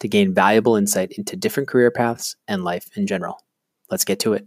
[0.00, 3.40] to gain valuable insight into different career paths and life in general.
[3.90, 4.46] Let's get to it.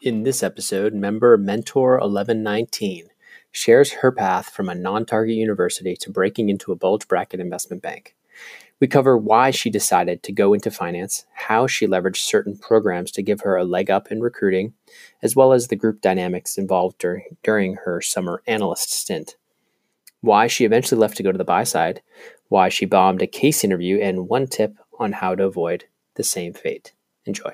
[0.00, 3.08] In this episode, member Mentor 1119
[3.50, 7.82] shares her path from a non target university to breaking into a bulge bracket investment
[7.82, 8.14] bank.
[8.80, 13.22] We cover why she decided to go into finance, how she leveraged certain programs to
[13.22, 14.74] give her a leg up in recruiting,
[15.20, 19.36] as well as the group dynamics involved dur- during her summer analyst stint,
[20.20, 22.02] why she eventually left to go to the buy side,
[22.48, 26.52] why she bombed a case interview, and one tip on how to avoid the same
[26.52, 26.92] fate.
[27.24, 27.52] Enjoy.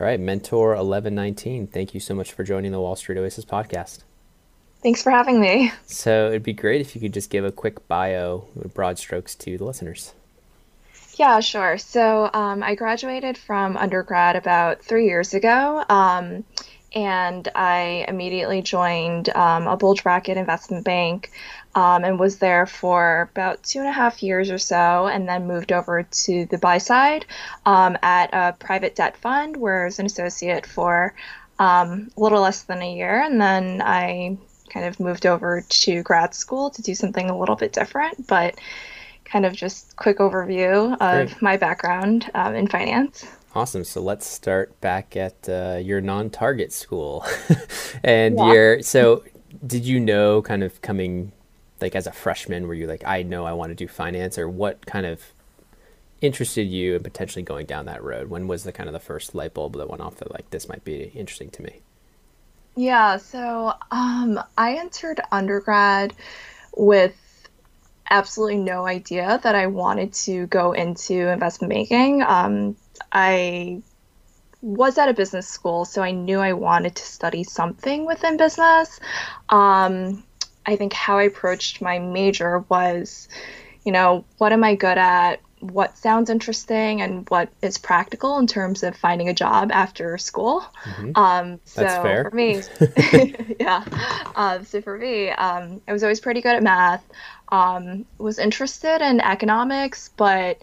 [0.00, 4.04] All right, Mentor 1119, thank you so much for joining the Wall Street Oasis podcast.
[4.80, 5.72] Thanks for having me.
[5.86, 9.58] So it'd be great if you could just give a quick bio, broad strokes to
[9.58, 10.14] the listeners.
[11.18, 11.78] Yeah, sure.
[11.78, 15.84] So um, I graduated from undergrad about three years ago.
[15.88, 16.44] Um,
[16.94, 21.32] and I immediately joined um, a bulge bracket investment bank
[21.74, 25.48] um, and was there for about two and a half years or so, and then
[25.48, 27.26] moved over to the buy side
[27.66, 31.14] um, at a private debt fund where I was an associate for
[31.58, 34.38] um, a little less than a year, and then I
[34.70, 38.54] kind of moved over to grad school to do something a little bit different, but
[39.30, 41.42] kind of just quick overview of Great.
[41.42, 43.26] my background um, in finance.
[43.54, 43.84] Awesome.
[43.84, 47.24] So let's start back at uh, your non-target school,
[48.04, 48.52] and yeah.
[48.52, 49.24] your so
[49.66, 51.32] did you know kind of coming
[51.80, 54.48] like as a freshman were you like I know I want to do finance or
[54.48, 55.22] what kind of
[56.20, 58.28] interested you in potentially going down that road?
[58.28, 60.68] When was the kind of the first light bulb that went off that like this
[60.68, 61.80] might be interesting to me?
[62.76, 66.14] Yeah, so um, I entered undergrad
[66.76, 67.16] with
[68.10, 72.22] absolutely no idea that I wanted to go into investment banking.
[72.22, 72.76] Um,
[73.12, 73.82] I
[74.60, 78.98] was at a business school, so I knew I wanted to study something within business.
[79.48, 80.24] Um,
[80.66, 83.28] I think how I approached my major was,
[83.84, 85.40] you know, what am I good at?
[85.60, 90.64] What sounds interesting and what is practical in terms of finding a job after school.
[90.84, 91.10] Mm-hmm.
[91.16, 92.30] Um, so That's fair.
[92.30, 92.62] for me,
[93.60, 93.84] yeah.
[94.36, 97.04] Uh, so for me, um, I was always pretty good at math.
[97.50, 100.60] Um, was interested in economics, but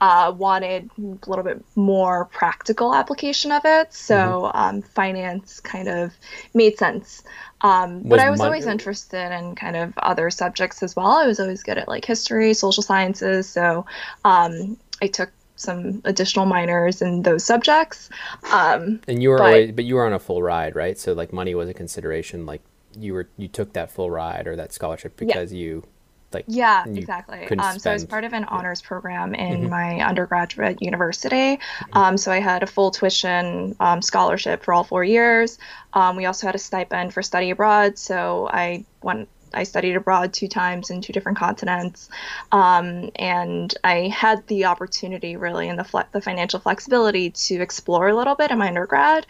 [0.00, 3.92] uh, wanted a little bit more practical application of it.
[3.94, 4.58] So mm-hmm.
[4.58, 6.12] um, finance kind of
[6.54, 7.22] made sense.
[7.62, 11.12] Um, but I was mon- always interested in kind of other subjects as well.
[11.12, 13.48] I was always good at like history, social sciences.
[13.48, 13.86] So
[14.24, 18.10] um, I took some additional minors in those subjects.
[18.52, 20.98] Um, and you were but, always, but you were on a full ride, right?
[20.98, 22.44] So like money was a consideration.
[22.44, 22.60] Like
[22.98, 25.60] you were, you took that full ride or that scholarship because yeah.
[25.60, 25.84] you
[26.32, 29.70] like yeah exactly um, so i was part of an honors program in mm-hmm.
[29.70, 31.98] my undergraduate university mm-hmm.
[31.98, 35.58] um, so i had a full tuition um, scholarship for all four years
[35.92, 40.32] um, we also had a stipend for study abroad so i went I studied abroad
[40.32, 42.10] two times in two different continents,
[42.52, 48.08] um, and I had the opportunity, really, and the fle- the financial flexibility to explore
[48.08, 49.26] a little bit in my undergrad.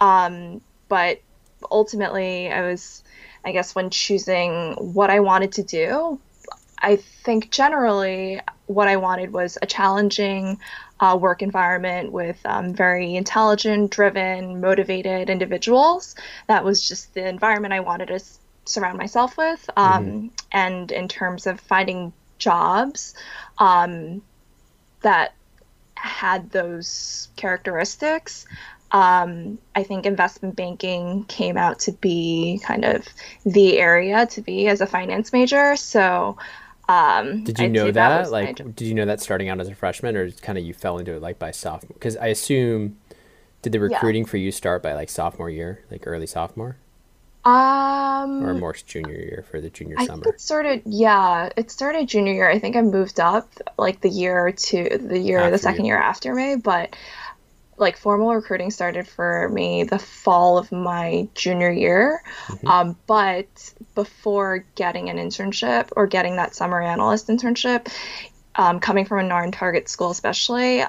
[0.00, 1.20] Um, but
[1.70, 3.02] ultimately, I was
[3.46, 6.20] I guess when choosing what I wanted to do,
[6.78, 10.58] I think generally what I wanted was a challenging
[11.00, 16.14] uh, work environment with um, very intelligent, driven, motivated individuals.
[16.48, 19.68] That was just the environment I wanted to s- surround myself with.
[19.76, 20.26] Um, mm-hmm.
[20.52, 23.14] And in terms of finding jobs
[23.58, 24.22] um,
[25.02, 25.34] that
[25.94, 28.46] had those characteristics,
[28.92, 33.06] um, I think investment banking came out to be kind of
[33.44, 35.76] the area to be as a finance major.
[35.76, 36.38] So
[36.88, 38.24] um, did you I'd know that?
[38.24, 40.72] that like, did you know that starting out as a freshman, or kind of you
[40.72, 41.94] fell into it like by sophomore?
[41.94, 42.98] Because I assume,
[43.62, 44.28] did the recruiting yeah.
[44.28, 46.76] for you start by like sophomore year, like early sophomore?
[47.44, 50.24] Um, or more junior year for the junior I summer.
[50.24, 52.50] Think it started, yeah, it started junior year.
[52.50, 53.48] I think I moved up
[53.78, 55.90] like the year to the year, after the second you.
[55.92, 56.96] year after me, but
[57.78, 62.22] like formal recruiting started for me the fall of my junior year.
[62.46, 62.66] Mm-hmm.
[62.66, 67.92] Um, but before getting an internship or getting that summer analyst internship,
[68.54, 70.84] um, coming from a non-target school, especially,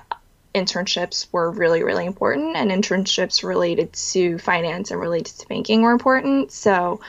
[0.56, 5.92] internships were really, really important, and internships related to finance and related to banking were
[5.92, 6.52] important.
[6.52, 7.02] So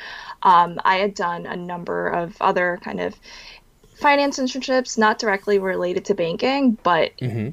[0.42, 3.14] um, I had done a number of other kind of
[3.94, 7.50] finance internships, not directly related to banking, but mm-hmm.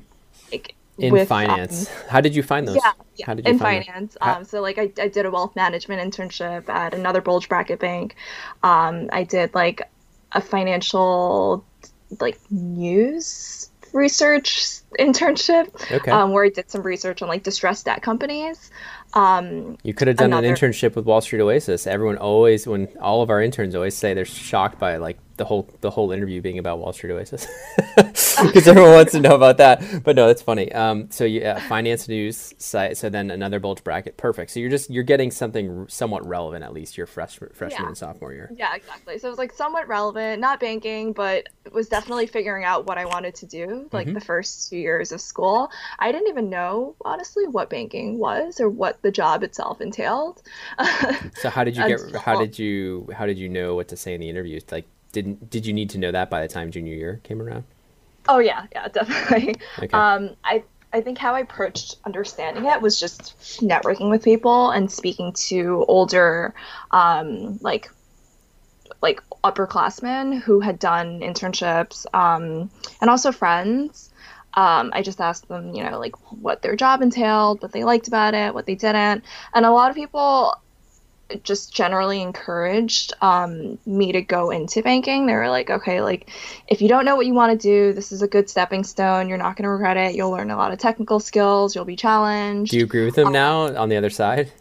[0.51, 1.87] like, in with, finance.
[1.87, 2.75] Um, How did you find those?
[2.77, 3.25] Yeah, yeah.
[3.25, 4.17] How did you in finance.
[4.21, 8.15] Um, so like I, I did a wealth management internship at another bulge bracket bank.
[8.63, 9.81] Um, I did like
[10.31, 11.65] a financial
[12.19, 16.11] like news research internship okay.
[16.11, 18.71] um, where I did some research on like distressed debt companies.
[19.15, 20.47] Um, you could have done another...
[20.47, 21.87] an internship with Wall Street Oasis.
[21.87, 25.69] Everyone always, when all of our interns always say they're shocked by like the whole
[25.81, 27.47] the whole interview being about Wall Street Oasis
[27.97, 30.03] because everyone wants to know about that.
[30.03, 30.71] But no, that's funny.
[30.71, 32.97] Um, so yeah, finance news site.
[32.97, 34.17] So then another bulge bracket.
[34.17, 34.51] Perfect.
[34.51, 37.87] So you're just you're getting something somewhat relevant at least your freshman freshman yeah.
[37.87, 38.49] and sophomore year.
[38.55, 39.17] Yeah, exactly.
[39.19, 42.97] So it was like somewhat relevant, not banking, but it was definitely figuring out what
[42.97, 43.89] I wanted to do.
[43.91, 44.13] Like mm-hmm.
[44.13, 45.69] the first two years of school,
[45.99, 50.41] I didn't even know honestly what banking was or what the job itself entailed.
[51.35, 52.15] so how did you get?
[52.15, 54.63] How did you how did you know what to say in the interviews?
[54.71, 57.63] Like didn't did you need to know that by the time junior year came around?
[58.27, 59.55] Oh yeah, yeah, definitely.
[59.77, 59.95] Okay.
[59.95, 64.91] Um, I I think how I approached understanding it was just networking with people and
[64.91, 66.55] speaking to older,
[66.89, 67.91] um, like
[69.03, 72.71] like upperclassmen who had done internships, um,
[73.01, 74.09] and also friends.
[74.55, 78.07] Um, I just asked them, you know, like what their job entailed, what they liked
[78.07, 79.23] about it, what they didn't,
[79.53, 80.55] and a lot of people
[81.43, 85.25] just generally encouraged um, me to go into banking.
[85.25, 86.29] They were like, okay, like
[86.67, 89.27] if you don't know what you want to do, this is a good stepping stone.
[89.27, 90.15] You're not going to regret it.
[90.15, 91.75] You'll learn a lot of technical skills.
[91.75, 92.71] You'll be challenged.
[92.71, 94.51] Do you agree with them um, now on the other side?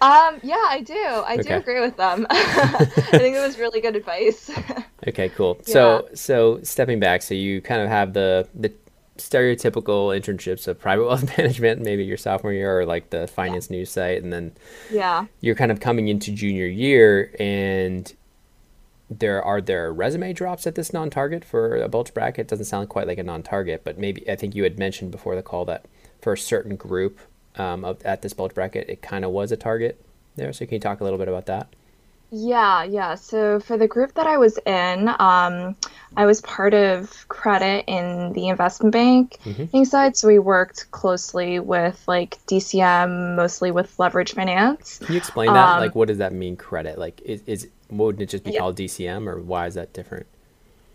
[0.00, 0.94] Um, yeah, I do.
[0.94, 1.42] I okay.
[1.42, 2.26] do agree with them.
[2.30, 4.50] I think it was really good advice.
[5.08, 5.56] okay, cool.
[5.66, 5.72] Yeah.
[5.72, 8.72] So, so stepping back, so you kind of have the the
[9.18, 13.76] stereotypical internships of private wealth management, maybe your sophomore year or like the finance yeah.
[13.76, 14.52] news site, and then
[14.90, 18.14] yeah, you're kind of coming into junior year, and
[19.08, 22.48] there are there resume drops at this non-target for a bulge bracket.
[22.48, 25.42] Doesn't sound quite like a non-target, but maybe I think you had mentioned before the
[25.42, 25.86] call that
[26.20, 27.20] for a certain group
[27.56, 30.04] um, of, at this bulge bracket, it kind of was a target
[30.36, 30.52] there.
[30.52, 31.68] So can you talk a little bit about that?
[32.30, 33.14] Yeah, yeah.
[33.14, 35.76] So for the group that I was in, um,
[36.16, 39.84] I was part of credit in the investment bank mm-hmm.
[39.84, 40.16] side.
[40.16, 44.98] So we worked closely with like DCM, mostly with leverage finance.
[44.98, 45.76] Can you explain that?
[45.76, 46.98] Um, like, what does that mean, credit?
[46.98, 48.58] Like, is, is wouldn't it just be yeah.
[48.58, 50.26] called DCM, or why is that different?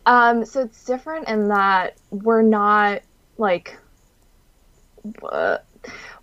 [0.06, 3.04] Um, so it's different in that we're not
[3.38, 3.78] like.
[5.24, 5.58] Uh,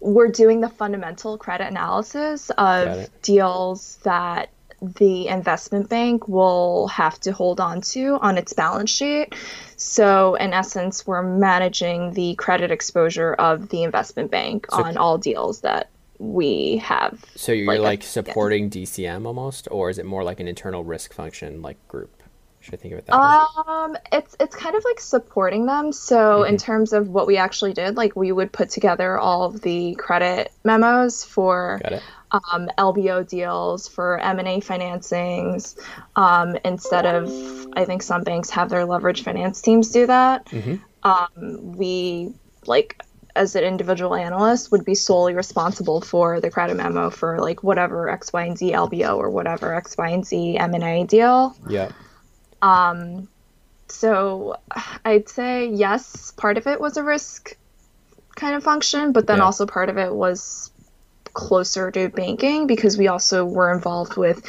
[0.01, 7.33] we're doing the fundamental credit analysis of deals that the investment bank will have to
[7.33, 9.35] hold on to on its balance sheet.
[9.77, 15.19] So, in essence, we're managing the credit exposure of the investment bank so, on all
[15.19, 17.25] deals that we have.
[17.35, 21.13] So, you're like, like supporting DCM almost, or is it more like an internal risk
[21.13, 22.23] function like group?
[22.61, 23.99] Should I think of it that um, way?
[24.13, 25.93] it's it's kind of like supporting them.
[25.93, 26.53] So mm-hmm.
[26.53, 29.95] in terms of what we actually did, like we would put together all of the
[29.95, 31.81] credit memos for
[32.33, 35.79] um, LBO deals for M&A financings
[36.17, 37.29] um, instead of
[37.75, 40.47] I think some banks have their leverage finance teams do that.
[40.47, 40.77] Mm-hmm.
[41.03, 42.33] Um, we
[42.67, 43.01] like
[43.37, 48.09] as an individual analyst would be solely responsible for the credit memo for like whatever
[48.09, 51.57] X, Y, and Z LBO or whatever X, Y, and Z M&A deal.
[51.69, 51.93] Yeah.
[52.61, 53.29] Um,
[53.87, 54.57] so
[55.05, 57.57] I'd say yes, part of it was a risk
[58.35, 59.45] kind of function, but then yeah.
[59.45, 60.71] also part of it was
[61.39, 64.45] closer to banking because we also were involved with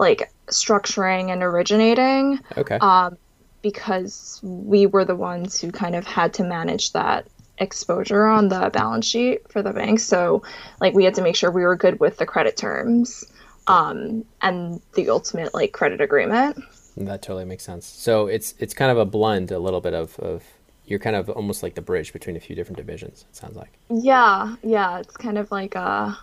[0.00, 2.40] like structuring and originating.
[2.58, 2.76] Okay.
[2.80, 3.16] Um,
[3.62, 8.68] because we were the ones who kind of had to manage that exposure on the
[8.74, 10.00] balance sheet for the bank.
[10.00, 10.42] So,
[10.80, 13.24] like, we had to make sure we were good with the credit terms
[13.68, 16.62] um, and the ultimate like credit agreement.
[16.96, 17.86] That totally makes sense.
[17.86, 20.42] So it's it's kind of a blend, a little bit of, of
[20.86, 23.24] you're kind of almost like the bridge between a few different divisions.
[23.30, 23.72] It sounds like.
[23.90, 26.18] Yeah, yeah, it's kind of like a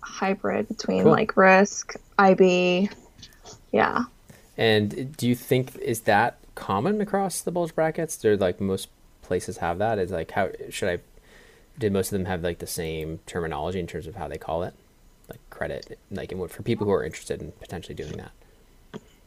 [0.00, 1.12] hybrid between cool.
[1.12, 2.90] like risk, IB,
[3.72, 4.04] yeah.
[4.56, 8.16] And do you think is that common across the bulge brackets?
[8.16, 8.88] Do like most
[9.22, 9.98] places have that?
[9.98, 10.98] Is like how should I?
[11.78, 14.62] Did most of them have like the same terminology in terms of how they call
[14.64, 14.74] it?
[15.28, 18.32] Like credit, like for people who are interested in potentially doing that?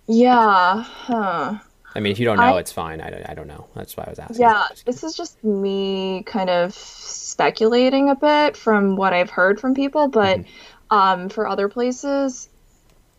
[0.08, 0.82] Yeah.
[0.82, 1.60] Huh.
[1.94, 3.02] I mean, if you don't know, I, it's fine.
[3.02, 3.68] I don't, I don't know.
[3.76, 4.42] That's why I was asking.
[4.42, 9.76] Yeah, this is just me kind of speculating a bit from what I've heard from
[9.76, 10.96] people, but mm-hmm.
[10.96, 12.50] um, for other places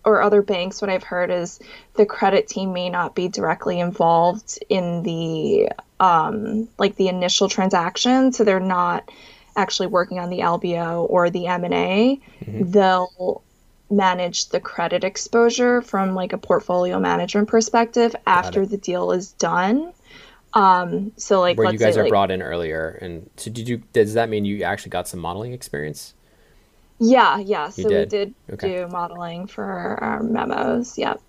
[0.04, 1.60] or other banks, what I've heard is
[1.94, 8.32] the credit team may not be directly involved in the um, like the initial transaction,
[8.32, 9.08] so they're not
[9.54, 12.20] actually working on the LBO or the M and A.
[12.44, 12.70] Mm-hmm.
[12.70, 13.42] They'll
[13.92, 19.92] manage the credit exposure from like a portfolio management perspective after the deal is done.
[20.54, 23.68] Um, so like where you guys say, are like, brought in earlier, and so did
[23.68, 23.82] you?
[23.92, 26.14] Does that mean you actually got some modeling experience?
[26.98, 27.70] Yeah, yeah.
[27.70, 28.12] So did?
[28.12, 28.68] we did okay.
[28.68, 30.98] do modeling for our memos.
[30.98, 31.20] Yep.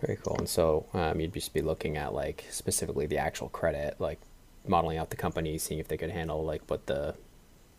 [0.00, 0.36] Very cool.
[0.38, 4.20] And so um, you'd just be looking at like specifically the actual credit, like
[4.66, 7.14] modeling out the company, seeing if they could handle like what the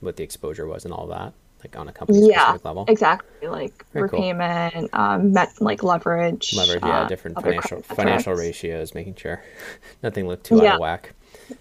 [0.01, 1.33] what the exposure was and all that
[1.63, 2.85] like on a company yeah, level.
[2.87, 5.01] Exactly, like Very repayment, cool.
[5.01, 6.53] um, met, like leverage.
[6.55, 9.43] Leverage, yeah, uh, different financial financial ratios, making sure
[10.03, 10.69] nothing looked too yeah.
[10.69, 11.13] out of whack.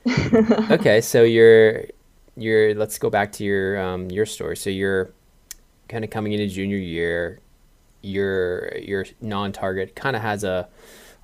[0.71, 1.85] okay, so you're
[2.37, 4.57] you're let's go back to your um, your story.
[4.57, 5.11] So you're
[5.89, 7.39] kind of coming into junior year.
[8.03, 10.69] Your your non-target kind of has a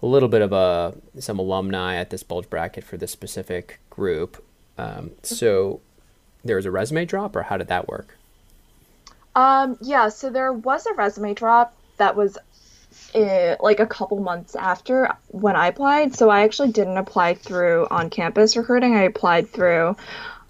[0.02, 4.44] a little bit of a some alumni at this bulge bracket for this specific group.
[4.76, 5.80] Um, so
[6.44, 8.17] there was a resume drop, or how did that work?
[9.38, 12.36] Um, yeah, so there was a resume drop that was
[13.14, 16.16] uh, like a couple months after when I applied.
[16.16, 18.96] So I actually didn't apply through on campus recruiting.
[18.96, 19.96] I applied through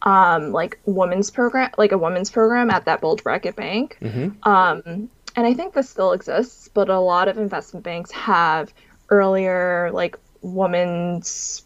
[0.00, 3.98] um, like women's program, like a women's program at that bulge bracket bank.
[4.00, 4.48] Mm-hmm.
[4.48, 8.72] Um, and I think this still exists, but a lot of investment banks have
[9.10, 11.62] earlier like women's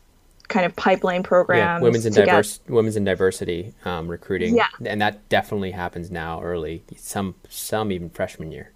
[0.53, 1.81] kind of pipeline programs.
[1.81, 2.71] Yeah, women's and diverse, get...
[2.71, 4.57] women's and diversity um, recruiting.
[4.57, 6.85] Yeah, and that definitely happens now early.
[6.97, 8.73] Some some even freshman year.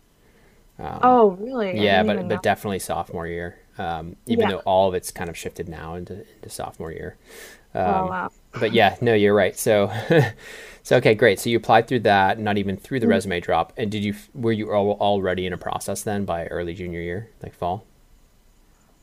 [0.79, 1.79] Um, oh, really?
[1.81, 3.59] Yeah, but but definitely sophomore year.
[3.79, 4.57] Um, even yeah.
[4.57, 7.17] though all of it's kind of shifted now into, into sophomore year.
[7.75, 8.31] oh um, wow.
[8.59, 9.57] But yeah, no, you're right.
[9.57, 9.93] So,
[10.83, 11.39] so okay, great.
[11.39, 13.11] So you applied through that, not even through the mm-hmm.
[13.11, 13.73] resume drop.
[13.77, 17.55] And did you were you already in a process then by early junior year, like
[17.55, 17.85] fall?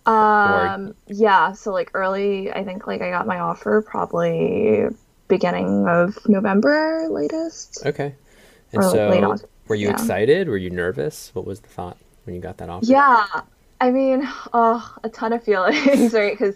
[0.05, 0.95] Um, or...
[1.07, 1.53] yeah.
[1.53, 4.87] So like early, I think like I got my offer probably
[5.27, 7.85] beginning of November latest.
[7.85, 8.15] Okay.
[8.71, 9.93] And so, were you yeah.
[9.93, 10.47] excited?
[10.47, 11.31] Were you nervous?
[11.33, 12.85] What was the thought when you got that offer?
[12.85, 13.25] Yeah.
[13.79, 16.33] I mean, oh, a ton of feelings, right?
[16.33, 16.55] Because,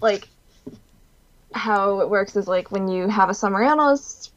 [0.00, 0.28] like,
[1.54, 4.32] how it works is like when you have a summer analyst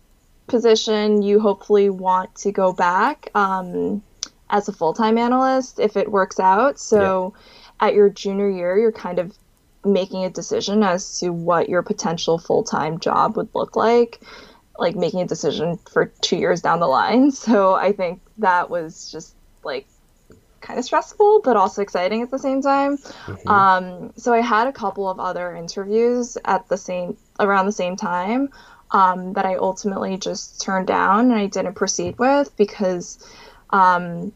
[0.48, 4.04] position, you hopefully want to go back um,
[4.50, 6.80] as a full time analyst if it works out.
[6.80, 7.42] So, yeah
[7.80, 9.36] at your junior year, you're kind of
[9.84, 14.22] making a decision as to what your potential full time job would look like,
[14.78, 17.32] like making a decision for two years down the line.
[17.46, 19.88] So I think that was just like
[20.62, 22.98] kind of stressful, but also exciting at the same time.
[22.98, 23.48] Mm-hmm.
[23.48, 27.96] Um, so I had a couple of other interviews at the same around the same
[27.96, 28.50] time
[28.92, 33.26] um, that I ultimately just turned down and I didn't proceed with because
[33.70, 34.32] um,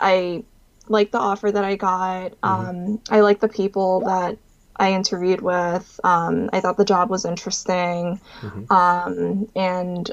[0.00, 0.44] I
[0.92, 2.32] like the offer that I got.
[2.40, 2.46] Mm-hmm.
[2.46, 4.38] Um, I like the people that
[4.76, 5.98] I interviewed with.
[6.04, 8.72] Um, I thought the job was interesting, mm-hmm.
[8.72, 10.10] um, and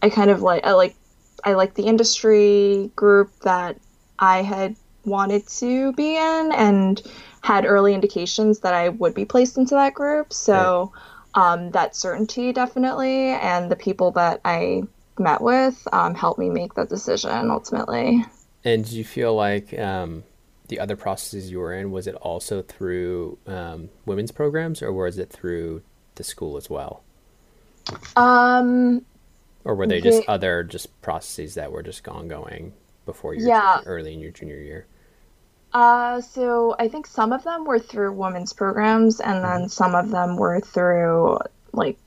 [0.00, 0.94] I kind of like I like
[1.44, 3.76] I like the industry group that
[4.18, 7.02] I had wanted to be in, and
[7.42, 10.32] had early indications that I would be placed into that group.
[10.32, 10.92] So
[11.36, 11.52] right.
[11.52, 14.84] um, that certainty definitely, and the people that I
[15.18, 18.24] met with um, helped me make that decision ultimately.
[18.66, 20.24] And do you feel like um,
[20.66, 25.18] the other processes you were in was it also through um, women's programs, or was
[25.18, 25.82] it through
[26.16, 27.04] the school as well?
[28.16, 29.06] Um,
[29.64, 32.72] or were they just the, other just processes that were just ongoing
[33.04, 33.82] before your yeah.
[33.86, 34.86] early in your junior year?
[35.72, 39.68] Uh, so I think some of them were through women's programs, and then mm-hmm.
[39.68, 41.38] some of them were through
[41.72, 42.00] like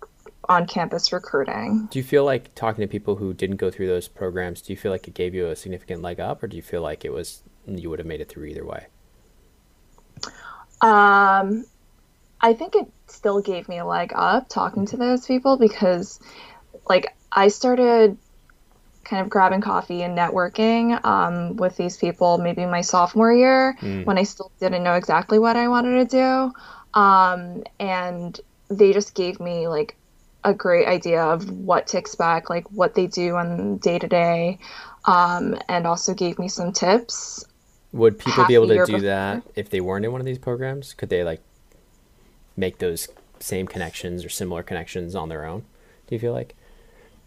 [0.49, 1.87] on campus recruiting.
[1.91, 4.77] Do you feel like talking to people who didn't go through those programs, do you
[4.77, 7.13] feel like it gave you a significant leg up or do you feel like it
[7.13, 8.87] was you would have made it through either way?
[10.81, 11.65] Um
[12.41, 16.19] I think it still gave me a leg up talking to those people because
[16.87, 18.17] like I started
[19.03, 24.05] kind of grabbing coffee and networking um, with these people maybe my sophomore year mm.
[24.05, 26.99] when I still didn't know exactly what I wanted to do.
[26.99, 28.39] Um, and
[28.69, 29.95] they just gave me like
[30.43, 34.59] a great idea of what to expect, like what they do on day to day,
[35.05, 37.45] and also gave me some tips.
[37.91, 39.01] Would people be able to do before.
[39.01, 40.93] that if they weren't in one of these programs?
[40.93, 41.41] Could they like
[42.55, 43.07] make those
[43.39, 45.61] same connections or similar connections on their own?
[46.07, 46.55] Do you feel like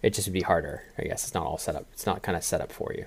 [0.03, 0.85] it just would be harder?
[0.99, 1.87] I guess it's not all set up.
[1.93, 3.07] It's not kind of set up for you.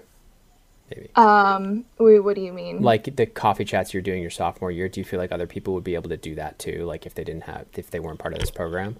[0.89, 1.09] maybe?
[1.15, 2.81] Um, wait, what do you mean?
[2.81, 5.74] Like the coffee chats you're doing your sophomore year, do you feel like other people
[5.75, 6.85] would be able to do that too?
[6.85, 8.97] Like if they didn't have, if they weren't part of this program?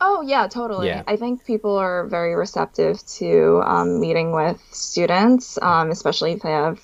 [0.00, 0.88] Oh yeah, totally.
[0.88, 1.02] Yeah.
[1.06, 6.50] I think people are very receptive to um, meeting with students, um, especially if they
[6.50, 6.80] have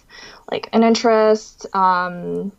[0.50, 1.66] like an interest.
[1.74, 2.52] Um,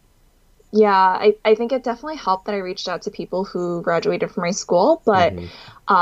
[0.71, 4.31] yeah, I, I think it definitely helped that I reached out to people who graduated
[4.31, 5.93] from my school, but mm-hmm.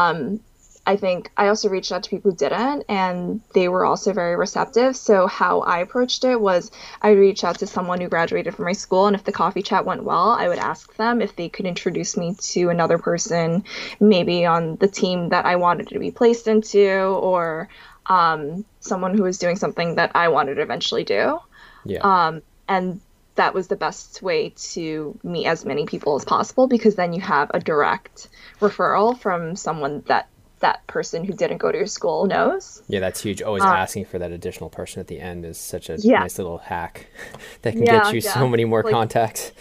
[0.86, 4.36] I think I also reached out to people who didn't, and they were also very
[4.36, 4.98] receptive.
[4.98, 6.72] So, how I approached it was
[7.02, 9.86] I reached out to someone who graduated from my school, and if the coffee chat
[9.86, 13.64] went well, I would ask them if they could introduce me to another person,
[14.02, 17.70] maybe on the team that I wanted to be placed into, or
[18.08, 21.40] um, someone who was doing something that I wanted to eventually do.
[21.86, 22.00] Yeah.
[22.00, 23.00] Um, and
[23.36, 27.22] that was the best way to meet as many people as possible because then you
[27.22, 28.28] have a direct
[28.60, 30.28] referral from someone that
[30.64, 32.82] that person who didn't go to your school knows.
[32.88, 33.42] Yeah, that's huge.
[33.42, 36.20] Always uh, asking for that additional person at the end is such a yeah.
[36.20, 37.08] nice little hack
[37.62, 38.34] that can yeah, get you yeah.
[38.34, 39.52] so many more like, contacts.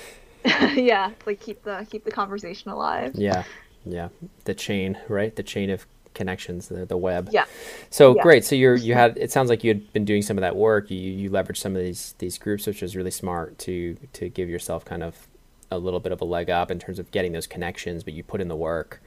[0.74, 3.14] yeah, like keep the keep the conversation alive.
[3.16, 3.42] Yeah,
[3.84, 4.08] yeah,
[4.44, 5.34] the chain, right?
[5.34, 7.30] The chain of connections, the, the web.
[7.32, 7.46] Yeah.
[7.90, 8.44] So great.
[8.44, 9.16] So you're you had.
[9.18, 10.88] It sounds like you had been doing some of that work.
[10.90, 14.48] You you leveraged some of these these groups, which was really smart to to give
[14.48, 15.26] yourself kind of
[15.72, 18.22] a little bit of a leg up in terms of getting those connections, but you
[18.22, 19.00] put in the work.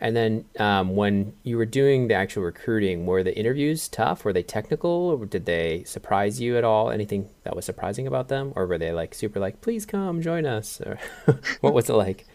[0.00, 4.24] And then um, when you were doing the actual recruiting, were the interviews tough?
[4.24, 4.90] Were they technical?
[4.90, 6.90] Or did they surprise you at all?
[6.90, 8.52] Anything that was surprising about them?
[8.54, 10.80] Or were they like super like, please come join us?
[10.80, 10.98] Or
[11.60, 12.26] what was it like?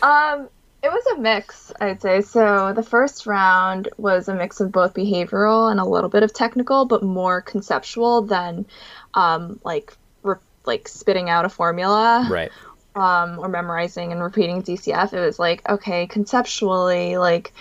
[0.00, 0.48] Um,
[0.82, 2.22] it was a mix, I'd say.
[2.22, 6.32] So the first round was a mix of both behavioral and a little bit of
[6.32, 8.64] technical, but more conceptual than
[9.12, 12.26] um, like re- like spitting out a formula.
[12.30, 12.50] Right
[12.94, 17.52] um, or memorizing and repeating DCF, it was like, okay, conceptually, like,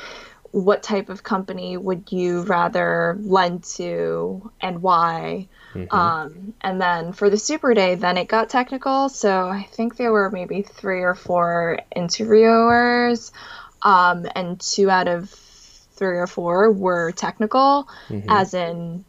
[0.51, 5.47] what type of company would you rather lend to and why?
[5.73, 5.95] Mm-hmm.
[5.95, 9.07] Um, and then for the Super Day, then it got technical.
[9.07, 13.31] So I think there were maybe three or four interviewers,
[13.81, 18.29] um, and two out of three or four were technical, mm-hmm.
[18.29, 19.05] as in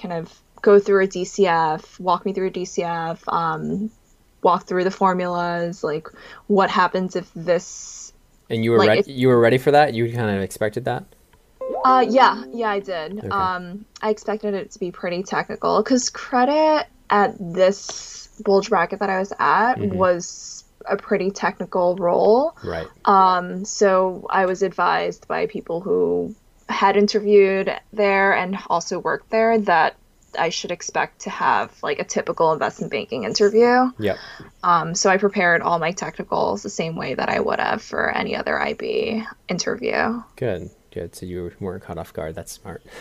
[0.00, 3.90] kind of go through a DCF, walk me through a DCF, um,
[4.42, 6.08] walk through the formulas, like
[6.46, 8.12] what happens if this.
[8.50, 9.00] And you were like, ready.
[9.00, 9.94] If, you were ready for that.
[9.94, 11.04] You kind of expected that.
[11.84, 13.18] Uh, yeah, yeah, I did.
[13.18, 13.28] Okay.
[13.28, 19.10] Um, I expected it to be pretty technical because credit at this bulge bracket that
[19.10, 19.96] I was at mm-hmm.
[19.96, 22.56] was a pretty technical role.
[22.64, 22.86] Right.
[23.04, 26.34] Um, so I was advised by people who
[26.68, 29.96] had interviewed there and also worked there that
[30.38, 33.90] I should expect to have like a typical investment banking interview.
[33.98, 34.16] Yeah.
[34.62, 38.10] Um, so I prepared all my technicals the same way that I would have for
[38.10, 40.22] any other IB interview.
[40.36, 41.14] Good, good.
[41.14, 42.34] So you weren't caught off guard.
[42.34, 42.82] That's smart.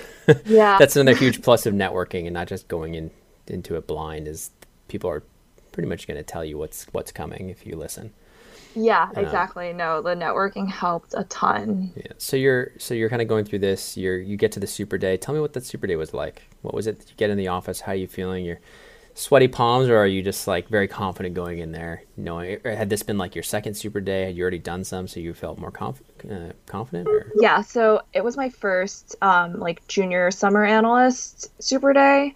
[0.45, 0.77] Yeah.
[0.77, 3.11] That's another huge plus of networking and not just going in
[3.47, 4.27] into it blind.
[4.27, 4.51] Is
[4.89, 5.23] people are
[5.71, 8.13] pretty much going to tell you what's what's coming if you listen.
[8.77, 9.73] Yeah, exactly.
[9.73, 11.91] no, the networking helped a ton.
[11.95, 12.13] Yeah.
[12.17, 13.97] So you're so you're kind of going through this.
[13.97, 15.17] You're you get to the super day.
[15.17, 16.43] Tell me what that super day was like.
[16.61, 17.05] What was it?
[17.09, 17.81] You get in the office.
[17.81, 18.45] How are you feeling?
[18.45, 18.59] You're
[19.15, 22.03] sweaty palms, or are you just like very confident going in there?
[22.17, 24.25] Knowing had this been like your second super day?
[24.25, 27.07] Had you already done some, so you felt more conf- uh, confident?
[27.07, 27.31] Or?
[27.39, 27.61] Yeah.
[27.61, 32.35] So it was my first um, like junior summer analyst super day.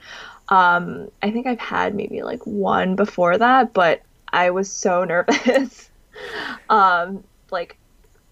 [0.49, 4.01] Um, I think I've had maybe like one before that, but
[4.33, 5.90] I was so nervous
[6.69, 7.77] um, like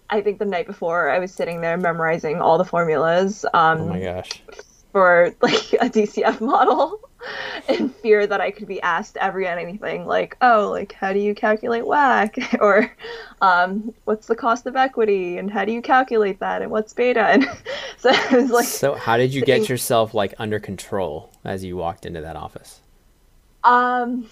[0.08, 3.44] I think the night before I was sitting there memorizing all the formulas.
[3.54, 4.42] Um, oh my gosh.
[4.92, 7.00] For like a DCF model,
[7.68, 11.18] in fear that I could be asked every and anything like, oh, like how do
[11.18, 12.94] you calculate WACC, or
[13.40, 17.26] um, what's the cost of equity, and how do you calculate that, and what's beta,
[17.26, 17.44] and
[17.96, 18.66] so it was like.
[18.66, 22.80] So how did you get yourself like under control as you walked into that office?
[23.62, 24.26] Um,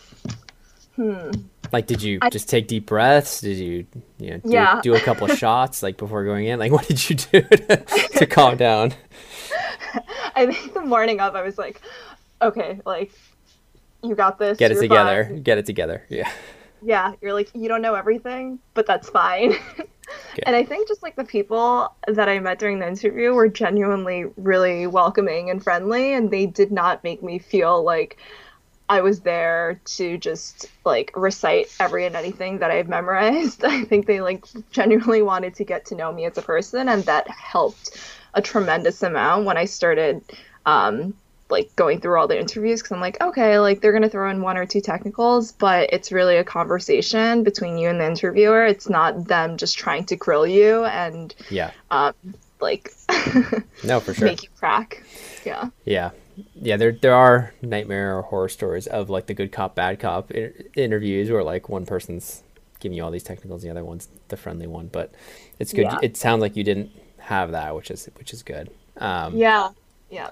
[0.98, 1.30] hmm
[1.72, 3.40] like, did you I, just take deep breaths?
[3.40, 3.86] Did you,
[4.18, 4.80] you know, do, yeah.
[4.82, 6.58] do a couple of shots like before going in?
[6.58, 7.76] Like, what did you do to,
[8.16, 8.94] to calm down?
[10.34, 11.80] I think the morning of, I was like,
[12.42, 13.12] okay, like,
[14.02, 14.58] you got this.
[14.58, 15.24] Get it together.
[15.24, 15.42] Fine.
[15.42, 16.04] Get it together.
[16.08, 16.30] Yeah.
[16.80, 19.56] Yeah, you're like, you don't know everything, but that's fine.
[20.44, 24.26] and I think just like the people that I met during the interview were genuinely
[24.36, 28.18] really welcoming and friendly, and they did not make me feel like
[28.88, 33.64] I was there to just like recite every and anything that I've memorized.
[33.64, 37.04] I think they like genuinely wanted to get to know me as a person, and
[37.04, 38.00] that helped
[38.34, 40.22] a tremendous amount when I started
[40.64, 41.14] um,
[41.50, 44.40] like going through all the interviews because I'm like, okay, like they're gonna throw in
[44.40, 48.64] one or two technicals, but it's really a conversation between you and the interviewer.
[48.64, 52.14] It's not them just trying to grill you and yeah, um,
[52.60, 52.90] like
[53.84, 55.02] no, for sure, make you crack.
[55.44, 55.68] Yeah.
[55.84, 56.10] Yeah
[56.54, 60.30] yeah, there there are nightmare or horror stories of like the good cop bad cop
[60.30, 62.42] inter- interviews where like one person's
[62.80, 64.88] giving you all these technicals, the other one's the friendly one.
[64.88, 65.12] But
[65.58, 65.84] it's good.
[65.84, 65.98] Yeah.
[66.02, 68.70] It sounds like you didn't have that, which is which is good.
[68.98, 69.70] Um, yeah,
[70.10, 70.30] yeah,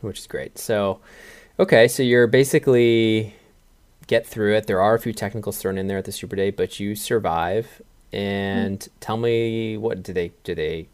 [0.00, 0.58] which is great.
[0.58, 1.00] So,
[1.58, 3.34] okay, so you're basically
[4.06, 4.66] get through it.
[4.66, 7.82] There are a few technicals thrown in there at the Super Day, but you survive.
[8.12, 8.98] And mm-hmm.
[9.00, 10.54] tell me, what do they do?
[10.54, 10.88] They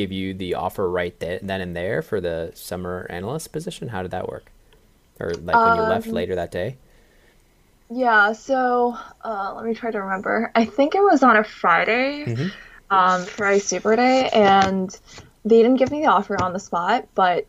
[0.00, 3.88] give you the offer right then and there for the summer analyst position?
[3.88, 4.50] How did that work?
[5.18, 6.78] Or like when you left um, later that day?
[7.90, 10.50] Yeah, so uh, let me try to remember.
[10.54, 12.94] I think it was on a Friday, mm-hmm.
[12.94, 14.98] um, Friday Super Day, and
[15.44, 17.46] they didn't give me the offer on the spot, but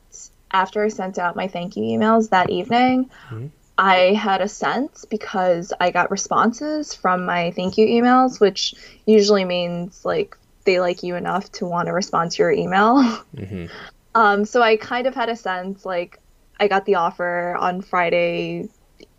[0.52, 3.48] after I sent out my thank you emails that evening, mm-hmm.
[3.78, 8.74] I had a sense because I got responses from my thank you emails, which
[9.06, 13.02] usually means like they like you enough to want to respond to your email.
[13.36, 13.68] Mm-hmm.
[14.14, 16.20] Um, so I kind of had a sense like
[16.60, 18.68] I got the offer on Friday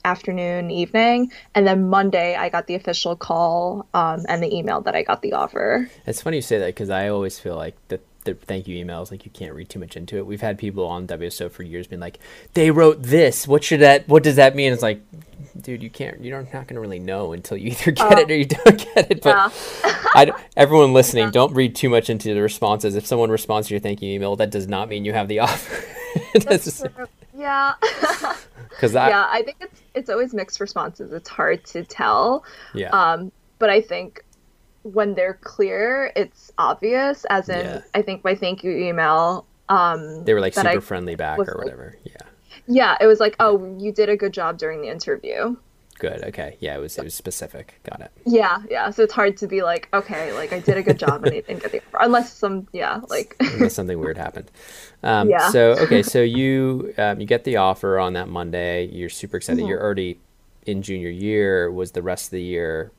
[0.05, 4.95] afternoon, evening, and then Monday I got the official call um, and the email that
[4.95, 5.89] I got the offer.
[6.07, 9.11] It's funny you say that because I always feel like the the thank you emails
[9.11, 10.27] like you can't read too much into it.
[10.27, 12.19] We've had people on WSO for years being like,
[12.55, 13.47] they wrote this.
[13.49, 14.09] What should that?
[14.09, 14.73] What does that mean?
[14.73, 15.03] It's like,
[15.61, 16.23] dude, you can't.
[16.23, 19.11] You're not going to really know until you either get it or you don't get
[19.11, 19.23] it.
[19.23, 19.51] But yeah.
[20.15, 21.31] I, everyone listening, yeah.
[21.31, 22.95] don't read too much into the responses.
[22.95, 25.39] If someone responds to your thank you email, that does not mean you have the
[25.41, 25.85] offer.
[26.35, 26.87] That's just,
[27.37, 27.75] yeah.
[28.71, 31.13] Because yeah, I think it's it's always mixed responses.
[31.13, 32.43] It's hard to tell.
[32.75, 32.89] Yeah.
[32.89, 34.25] Um, but I think
[34.83, 37.25] when they're clear, it's obvious.
[37.31, 37.81] As in, yeah.
[37.95, 39.47] I think my thank you email.
[39.69, 41.97] Um, they were like super I friendly back or whatever.
[42.05, 42.29] Like, yeah.
[42.67, 45.57] Yeah, it was like, oh, you did a good job during the interview.
[45.99, 46.25] Good.
[46.25, 46.57] Okay.
[46.59, 47.81] Yeah, it was it was specific.
[47.85, 48.11] Got it.
[48.27, 48.91] Yeah, yeah.
[48.91, 51.41] So it's hard to be like, okay, like I did a good job and I
[51.43, 54.51] didn't get the offer, unless some, yeah, like unless something weird happened.
[55.05, 55.51] Um, yeah.
[55.51, 58.87] So okay, so you um, you get the offer on that Monday.
[58.87, 59.61] You're super excited.
[59.61, 59.69] Mm-hmm.
[59.69, 60.19] You're already
[60.67, 61.71] in junior year.
[61.71, 62.91] Was the rest of the year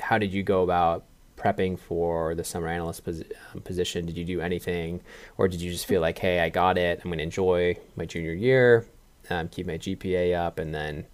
[0.00, 1.04] how did you go about
[1.36, 4.06] prepping for the summer analyst pos- um, position?
[4.06, 5.00] Did you do anything,
[5.36, 7.00] or did you just feel like, hey, I got it.
[7.02, 8.86] I'm going to enjoy my junior year,
[9.30, 11.06] um, keep my GPA up, and then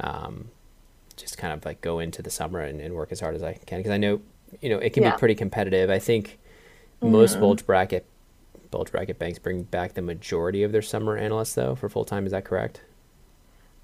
[0.00, 0.50] um,
[1.16, 3.54] just kind of like go into the summer and, and work as hard as I
[3.54, 3.78] can?
[3.78, 4.20] Because I know,
[4.60, 5.12] you know, it can yeah.
[5.12, 5.90] be pretty competitive.
[5.90, 6.38] I think
[7.02, 7.12] mm-hmm.
[7.12, 8.06] most bulge bracket
[8.70, 12.26] bulge bracket banks bring back the majority of their summer analysts though for full time.
[12.26, 12.80] Is that correct?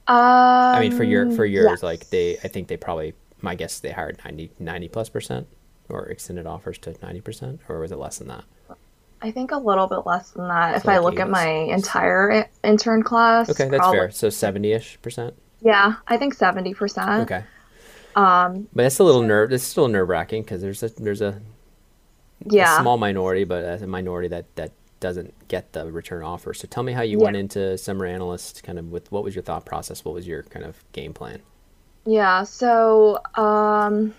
[0.08, 1.82] Um, I mean, for your for yours, yes.
[1.82, 5.46] like they, I think they probably my guess they hired 90, 90 plus percent
[5.88, 8.44] or extended offers to 90 percent or was it less than that?
[9.22, 12.48] I think a little bit less than that if like i look at my entire
[12.64, 14.10] intern class okay that's fair.
[14.10, 15.34] So 70ish percent?
[15.60, 17.30] Yeah i think 70 percent.
[17.30, 17.44] Okay.
[18.16, 21.40] Um but it's a little nerve it's still nerve wracking because there's a there's a
[22.46, 22.78] yeah.
[22.78, 26.52] a small minority but as a minority that that doesn't get the return offer.
[26.52, 27.24] So tell me how you yeah.
[27.24, 30.04] went into summer analyst kind of with what was your thought process?
[30.04, 31.40] What was your kind of game plan
[32.04, 32.44] yeah.
[32.44, 34.14] So, um,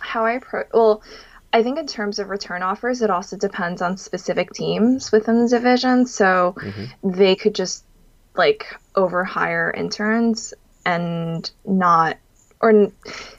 [0.00, 1.02] how I approach, well,
[1.52, 5.48] I think in terms of return offers, it also depends on specific teams within the
[5.48, 6.06] division.
[6.06, 7.10] So mm-hmm.
[7.10, 7.84] they could just
[8.34, 10.52] like overhire interns
[10.84, 12.18] and not,
[12.66, 12.92] or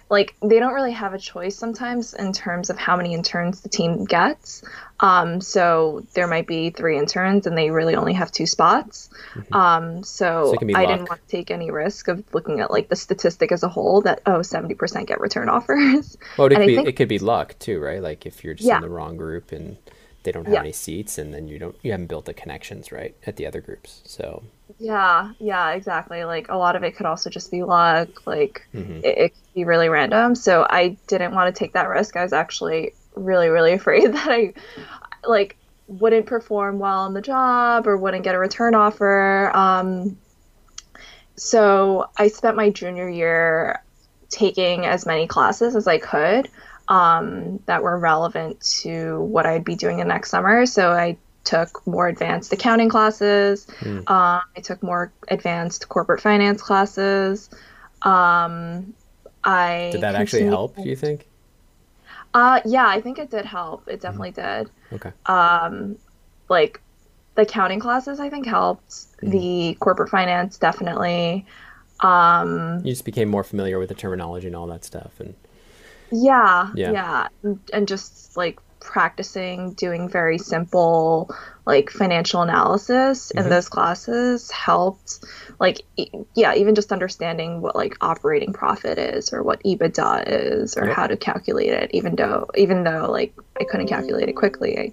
[0.09, 3.67] like they don't really have a choice sometimes in terms of how many interns the
[3.67, 4.63] team gets.
[5.01, 9.09] Um, so there might be three interns and they really only have two spots.
[9.35, 9.53] Mm-hmm.
[9.53, 12.95] Um, so, so I didn't want to take any risk of looking at like the
[12.95, 16.17] statistic as a whole that oh 70% get return offers.
[16.37, 18.01] Well, it could, be, think, it could be luck too, right?
[18.01, 18.77] Like if you're just yeah.
[18.77, 19.77] in the wrong group and
[20.27, 20.59] they don't have yeah.
[20.59, 23.61] any seats and then you don't you haven't built the connections right at the other
[23.61, 24.01] groups.
[24.03, 24.43] So
[24.77, 26.25] yeah, yeah, exactly.
[26.25, 28.27] Like a lot of it could also just be luck.
[28.27, 28.97] Like mm-hmm.
[29.05, 30.35] it, it could be really random.
[30.35, 32.17] So I didn't want to take that risk.
[32.17, 34.53] I was actually really, really afraid that I
[35.25, 35.55] like
[35.87, 39.49] wouldn't perform well on the job or wouldn't get a return offer.
[39.55, 40.17] Um,
[41.37, 43.81] so I spent my junior year
[44.27, 46.49] taking as many classes as I could
[46.87, 50.65] um, that were relevant to what I'd be doing the next summer.
[50.65, 53.65] So I took more advanced accounting classes.
[53.79, 53.99] Mm.
[54.09, 57.49] Um, I took more advanced corporate finance classes.
[58.01, 58.93] Um,
[59.43, 60.75] I did that actually help?
[60.75, 61.27] Do you think?
[62.33, 63.87] Uh, yeah, I think it did help.
[63.87, 64.65] It definitely mm.
[64.65, 64.71] did.
[64.93, 65.11] Okay.
[65.25, 65.97] Um,
[66.49, 66.81] like
[67.35, 68.89] the accounting classes, I think helped.
[69.21, 69.31] Mm.
[69.31, 71.45] The corporate finance definitely.
[72.01, 75.33] Um, you just became more familiar with the terminology and all that stuff, and
[76.11, 77.27] yeah, yeah, yeah.
[77.43, 81.29] And, and just like practicing doing very simple
[81.65, 83.43] like financial analysis mm-hmm.
[83.43, 85.19] in those classes helped
[85.59, 90.77] like e- yeah even just understanding what like operating profit is or what ebitda is
[90.77, 90.95] or yep.
[90.95, 94.91] how to calculate it even though even though like i couldn't calculate it quickly i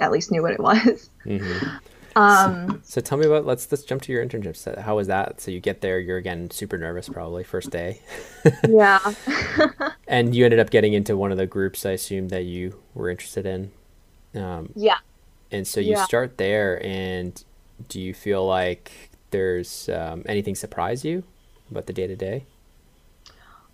[0.00, 1.76] at least knew what it was mm-hmm.
[2.16, 4.78] Um, so, so, tell me about let's let's jump to your internships.
[4.80, 5.40] How was that?
[5.40, 8.00] So you get there, you're again super nervous, probably first day.
[8.68, 8.98] yeah.
[10.08, 13.10] and you ended up getting into one of the groups I assume that you were
[13.10, 13.70] interested in.
[14.34, 14.98] Um, yeah.
[15.52, 16.04] And so you yeah.
[16.04, 17.42] start there, and
[17.88, 18.92] do you feel like
[19.30, 21.22] there's um, anything surprise you
[21.70, 22.44] about the day to day?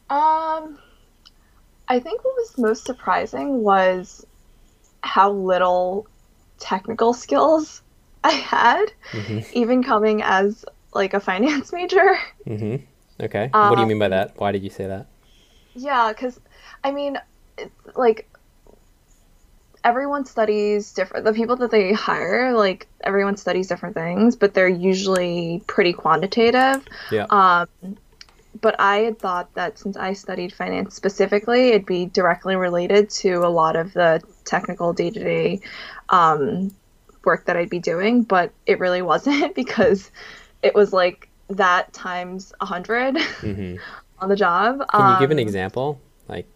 [0.09, 0.79] Um,
[1.88, 4.27] I think what was most surprising was
[5.03, 6.07] how little
[6.59, 7.83] technical skills
[8.27, 9.41] I had, mm-hmm.
[9.53, 12.19] even coming as like a finance major.
[12.47, 12.85] Mm-hmm.
[13.23, 13.51] Okay.
[13.53, 14.35] Um, what do you mean by that?
[14.37, 15.07] Why did you say that?
[15.75, 16.41] Yeah, because
[16.83, 17.19] I mean,
[17.95, 18.29] like
[19.85, 21.25] everyone studies different.
[21.25, 26.85] The people that they hire, like everyone studies different things, but they're usually pretty quantitative.
[27.12, 27.27] Yeah.
[27.31, 27.69] Um,
[28.61, 33.45] but I had thought that since I studied finance specifically, it'd be directly related to
[33.45, 35.61] a lot of the technical day to day
[37.27, 40.11] work that I'd be doing, but it really wasn't because
[40.62, 43.77] it was like that times a 100 mm-hmm.
[44.19, 44.83] on the job.
[44.91, 46.47] Can you give an um, example, like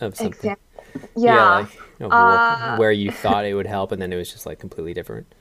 [0.00, 0.32] of something?
[0.32, 0.66] Example.
[1.16, 1.66] Yeah,
[2.00, 4.58] yeah like, uh, where you thought it would help, and then it was just like
[4.58, 5.32] completely different.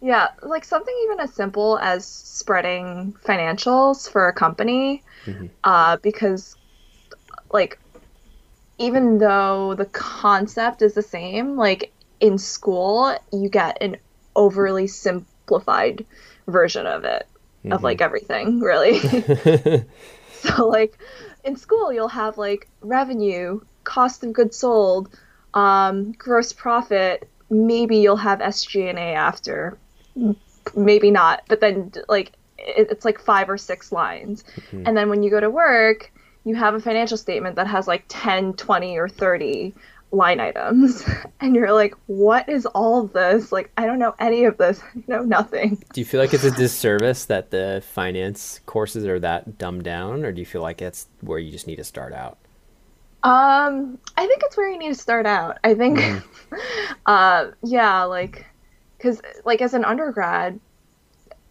[0.00, 5.46] Yeah, like something even as simple as spreading financials for a company, mm-hmm.
[5.62, 6.56] uh, because
[7.52, 7.78] like
[8.78, 11.92] even though the concept is the same, like
[12.22, 13.96] in school, you get an
[14.34, 16.06] overly simplified
[16.46, 17.26] version of it,
[17.58, 17.72] mm-hmm.
[17.72, 19.00] of like everything, really.
[20.32, 20.96] so, like,
[21.44, 25.10] in school, you'll have like revenue, cost of goods sold,
[25.52, 27.28] um, gross profit.
[27.50, 29.76] Maybe you'll have SG&A after,
[30.74, 31.42] maybe not.
[31.48, 34.44] But then, like, it, it's like five or six lines.
[34.44, 34.86] Mm-hmm.
[34.86, 36.12] And then when you go to work,
[36.44, 39.74] you have a financial statement that has like 10, 20, or 30
[40.12, 41.02] line items
[41.40, 43.50] and you're like what is all this?
[43.50, 44.80] Like i don't know any of this.
[44.82, 45.82] I know nothing.
[45.92, 50.24] Do you feel like it's a disservice that the finance courses are that dumbed down
[50.24, 52.38] or do you feel like it's where you just need to start out?
[53.22, 55.58] Um i think it's where you need to start out.
[55.64, 56.22] I think mm.
[57.06, 58.46] uh yeah like
[58.98, 60.60] because like as an undergrad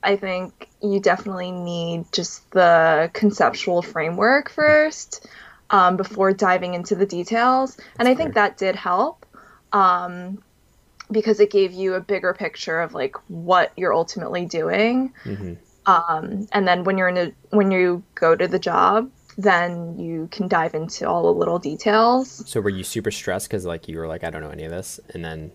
[0.03, 5.27] i think you definitely need just the conceptual framework first
[5.71, 7.75] um, before diving into the details.
[7.75, 9.25] That's and I think that did help
[9.71, 10.43] um,
[11.09, 15.13] because it gave you a bigger picture of like what you're ultimately doing.
[15.23, 15.53] Mm-hmm.
[15.85, 20.27] Um, and then when you're in a, when you go to the job, then you
[20.31, 22.47] can dive into all the little details.
[22.47, 24.71] So were you super stressed because like you were like I don't know any of
[24.71, 25.51] this, and then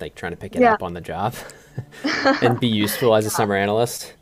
[0.00, 0.74] like trying to pick it yeah.
[0.74, 1.34] up on the job
[2.42, 4.14] and be useful as a summer analyst?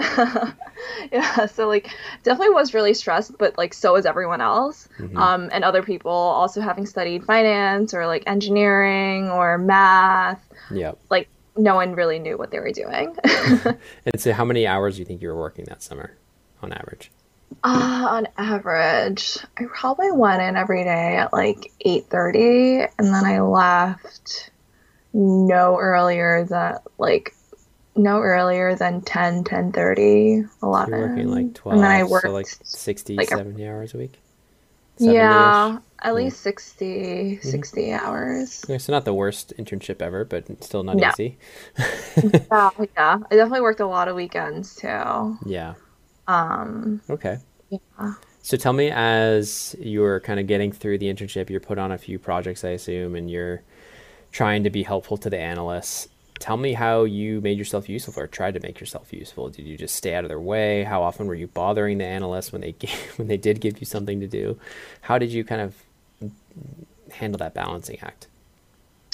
[1.12, 1.90] yeah, so like
[2.22, 4.88] definitely was really stressed, but like so is everyone else.
[4.98, 5.16] Mm-hmm.
[5.16, 10.42] Um, and other people also having studied finance or like engineering or math.
[10.70, 10.92] Yeah.
[11.10, 13.16] Like no one really knew what they were doing.
[13.24, 16.16] and so how many hours do you think you were working that summer
[16.62, 17.10] on average?
[17.64, 23.40] Uh, on average, I probably went in every day at like 8:30 and then I
[23.40, 24.50] left
[25.12, 27.34] no earlier than like
[28.02, 30.92] no earlier than 10, 10 30, 11.
[30.92, 33.70] So you're working like 12, and then I worked so like 60, like 70 a,
[33.70, 34.18] hours a week?
[34.98, 37.48] Yeah, at least 60, mm-hmm.
[37.48, 38.64] 60 hours.
[38.64, 41.08] Okay, so not the worst internship ever, but still not no.
[41.08, 41.38] easy.
[42.22, 43.18] yeah, yeah.
[43.30, 45.38] I definitely worked a lot of weekends too.
[45.46, 45.74] Yeah.
[46.28, 47.38] Um, okay.
[47.70, 48.14] Yeah.
[48.42, 51.98] So tell me, as you're kind of getting through the internship, you're put on a
[51.98, 53.62] few projects, I assume, and you're
[54.32, 56.08] trying to be helpful to the analysts
[56.40, 59.50] tell me how you made yourself useful or tried to make yourself useful.
[59.50, 60.82] Did you just stay out of their way?
[60.82, 63.86] How often were you bothering the analysts when they gave, when they did give you
[63.86, 64.58] something to do?
[65.02, 65.76] How did you kind of
[67.12, 68.26] handle that balancing act?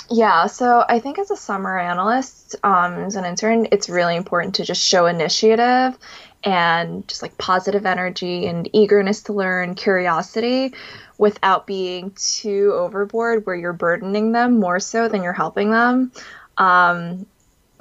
[0.08, 4.54] Yeah, so I think as a summer analyst, um, as an intern, it's really important
[4.56, 5.98] to just show initiative
[6.44, 10.74] and just like positive energy and eagerness to learn, curiosity,
[11.18, 16.12] without being too overboard where you're burdening them more so than you're helping them.
[16.58, 17.26] Um,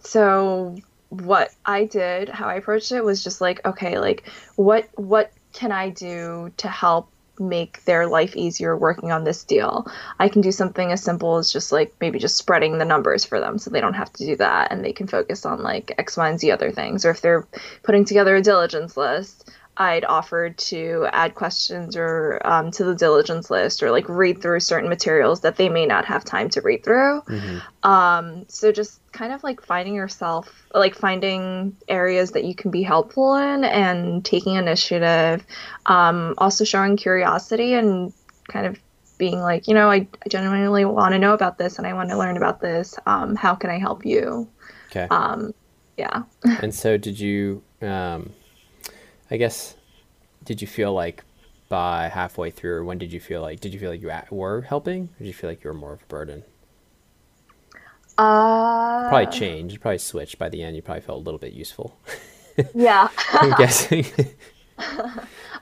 [0.02, 0.76] so
[1.10, 5.72] what I did, how I approached it was just like, okay, like what what can
[5.72, 9.88] I do to help make their life easier working on this deal?
[10.20, 13.40] I can do something as simple as just like maybe just spreading the numbers for
[13.40, 16.18] them so they don't have to do that and they can focus on like X,
[16.18, 17.06] Y, and Z other things.
[17.06, 17.48] Or if they're
[17.84, 23.50] putting together a diligence list, I'd offered to add questions or um, to the diligence
[23.50, 26.84] list or like read through certain materials that they may not have time to read
[26.84, 27.22] through.
[27.22, 27.90] Mm-hmm.
[27.90, 32.84] Um, so just kind of like finding yourself, like finding areas that you can be
[32.84, 35.46] helpful in and taking initiative.
[35.86, 38.14] Um, also showing curiosity and
[38.48, 38.80] kind of
[39.18, 42.10] being like, you know, I, I genuinely want to know about this and I want
[42.10, 42.96] to learn about this.
[43.06, 44.48] Um, how can I help you?
[44.92, 45.08] Okay.
[45.10, 45.54] Um,
[45.98, 46.24] yeah.
[46.62, 47.62] and so, did you?
[49.32, 49.76] I guess,
[50.44, 51.24] did you feel like
[51.70, 53.60] by halfway through, or when did you feel like?
[53.60, 55.94] Did you feel like you were helping, or did you feel like you were more
[55.94, 56.44] of a burden?
[58.18, 59.82] Uh, probably changed.
[59.82, 60.76] Probably switched by the end.
[60.76, 61.98] You probably felt a little bit useful.
[62.74, 63.10] Yeah.
[63.34, 64.06] I'm guessing.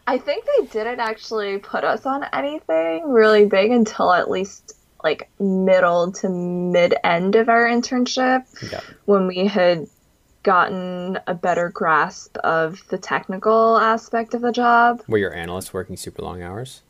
[0.05, 4.73] I think they didn't actually put us on anything really big until at least
[5.03, 8.81] like middle to mid end of our internship yeah.
[9.05, 9.87] when we had
[10.43, 15.01] gotten a better grasp of the technical aspect of the job.
[15.07, 16.81] Were your analysts working super long hours?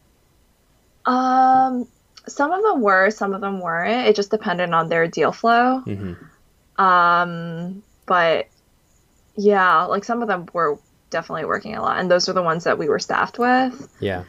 [1.06, 1.88] Um,
[2.28, 4.08] some of them were, some of them weren't.
[4.08, 5.84] It just depended on their deal flow.
[5.86, 6.84] Mm-hmm.
[6.84, 8.48] Um, but
[9.36, 12.64] yeah, like some of them were definitely working a lot, and those are the ones
[12.64, 13.88] that we were staffed with.
[14.00, 14.24] Yeah.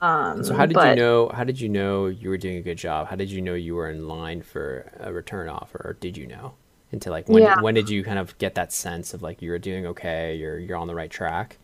[0.00, 1.28] Um, so how did but, you know?
[1.28, 3.08] How did you know you were doing a good job?
[3.08, 6.26] How did you know you were in line for a return offer, or did you
[6.26, 6.54] know?
[6.92, 7.42] Until like when?
[7.42, 7.60] Yeah.
[7.60, 10.76] When did you kind of get that sense of like you're doing okay, you're you're
[10.76, 11.56] on the right track,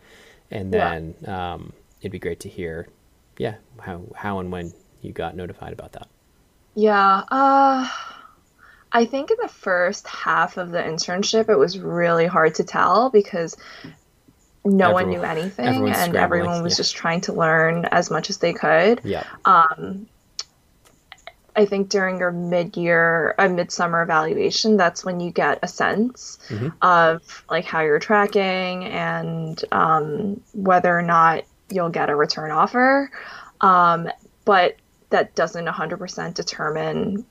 [0.51, 1.53] and then yeah.
[1.53, 2.87] um, it'd be great to hear,
[3.37, 6.07] yeah, how how and when you got notified about that.
[6.75, 7.23] Yeah.
[7.29, 7.89] Uh,
[8.91, 13.09] I think in the first half of the internship, it was really hard to tell
[13.09, 13.57] because
[14.63, 16.77] no everyone, one knew anything and everyone was yeah.
[16.77, 19.01] just trying to learn as much as they could.
[19.03, 19.23] Yeah.
[19.45, 20.07] Um,
[21.57, 26.69] I think during your mid-year, a midsummer evaluation, that's when you get a sense mm-hmm.
[26.83, 33.09] of like how you're tracking and um, whether or not you'll get a return offer.
[33.59, 34.07] Um,
[34.45, 34.75] but
[35.09, 37.25] that doesn't 100% determine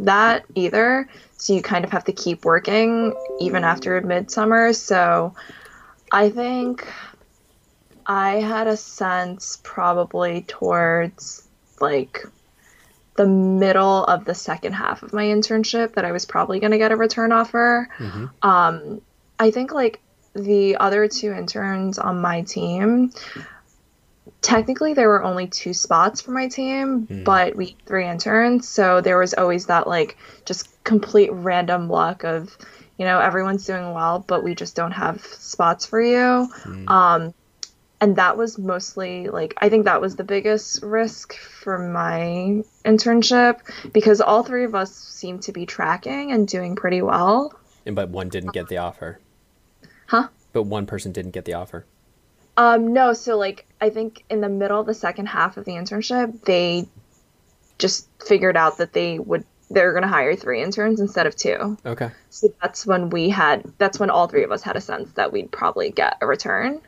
[0.00, 1.08] that either.
[1.36, 4.72] So you kind of have to keep working even after midsummer.
[4.72, 5.34] So
[6.10, 6.84] I think
[8.06, 11.46] I had a sense probably towards
[11.80, 12.26] like
[13.18, 16.78] the middle of the second half of my internship that I was probably going to
[16.78, 17.88] get a return offer.
[17.98, 18.26] Mm-hmm.
[18.48, 19.02] Um,
[19.38, 20.00] I think like
[20.34, 23.12] the other two interns on my team,
[24.40, 27.24] technically there were only two spots for my team, Mm.
[27.24, 32.56] but we three interns, so there was always that like just complete random luck of
[32.98, 36.88] you know everyone's doing well but we just don't have spots for you Mm.
[36.90, 37.34] um
[38.00, 43.60] and that was mostly like i think that was the biggest risk for my internship
[43.92, 47.52] because all three of us seemed to be tracking and doing pretty well
[47.86, 49.18] And but one didn't get the offer.
[50.06, 50.28] Huh?
[50.52, 51.84] But one person didn't get the offer.
[52.56, 55.72] um no so like i think in the middle of the second half of the
[55.72, 56.86] internship they
[57.78, 61.76] just figured out that they would they're going to hire three interns instead of two
[61.84, 62.10] Okay.
[62.30, 65.30] So that's when we had that's when all three of us had a sense that
[65.32, 66.80] we'd probably get a return.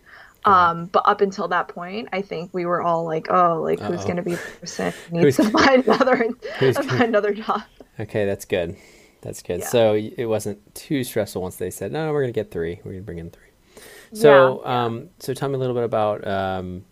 [0.44, 4.00] Um, but up until that point, I think we were all like, "Oh, like who's
[4.00, 4.04] Uh-oh.
[4.04, 6.28] going to be the person who needs to find another
[6.72, 7.62] find another job?"
[7.98, 8.76] Okay, that's good.
[9.20, 9.60] That's good.
[9.60, 9.66] Yeah.
[9.66, 12.80] So it wasn't too stressful once they said, "No, we're gonna get three.
[12.84, 13.48] We're gonna bring in three.
[14.14, 14.84] So, Yeah, yeah.
[14.86, 16.84] um, so tell me a little bit about, um,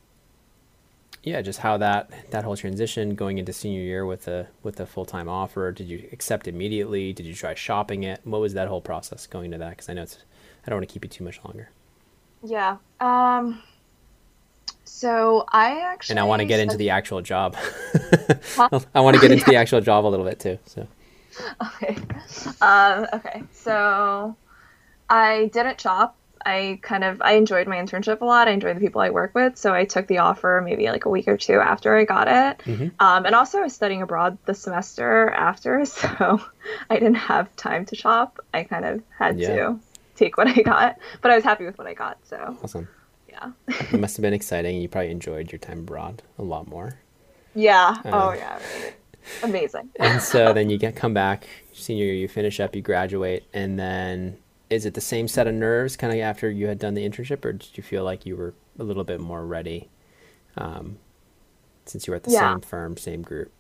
[1.25, 4.87] yeah, just how that that whole transition going into senior year with a with a
[4.87, 5.73] full time offer.
[5.73, 7.13] Did you accept immediately?
[7.15, 8.21] Did you try shopping it?
[8.25, 9.71] What was that whole process going into that?
[9.71, 10.19] Because I know it's,
[10.67, 11.71] I don't want to keep you too much longer.
[12.43, 12.77] Yeah.
[13.01, 13.63] Um.
[14.85, 17.57] So I actually And I want to get into the actual job.
[18.57, 18.69] Huh?
[18.95, 20.59] I want to get into the actual job a little bit too.
[20.67, 20.87] So
[21.77, 21.97] Okay.
[22.61, 23.43] Um, okay.
[23.53, 24.35] So
[25.09, 26.17] I didn't shop.
[26.45, 28.49] I kind of I enjoyed my internship a lot.
[28.49, 31.09] I enjoyed the people I work with, so I took the offer maybe like a
[31.11, 32.59] week or two after I got it.
[32.65, 32.93] Mhm.
[32.99, 36.41] Um, and also I was studying abroad the semester after, so
[36.89, 38.41] I didn't have time to shop.
[38.55, 39.49] I kind of had Yeah.
[39.57, 39.81] to
[40.19, 42.19] take what I got, but I was happy with what I got.
[42.25, 42.89] So awesome.
[43.29, 44.81] yeah, It must have been exciting.
[44.81, 46.99] You probably enjoyed your time abroad a lot more.
[47.55, 47.97] yeah.
[48.05, 48.95] Uh, oh yeah, right.
[49.43, 49.91] amazing.
[50.01, 53.79] and so then you get come back senior year you finish up you graduate and
[53.79, 54.37] then
[54.71, 57.45] is it the same set of nerves kind of after you had done the internship
[57.45, 59.89] or did you feel like you were a little bit more ready
[60.57, 60.99] um,
[61.87, 62.53] since you were at the Yeah.
[62.55, 63.53] same firm same group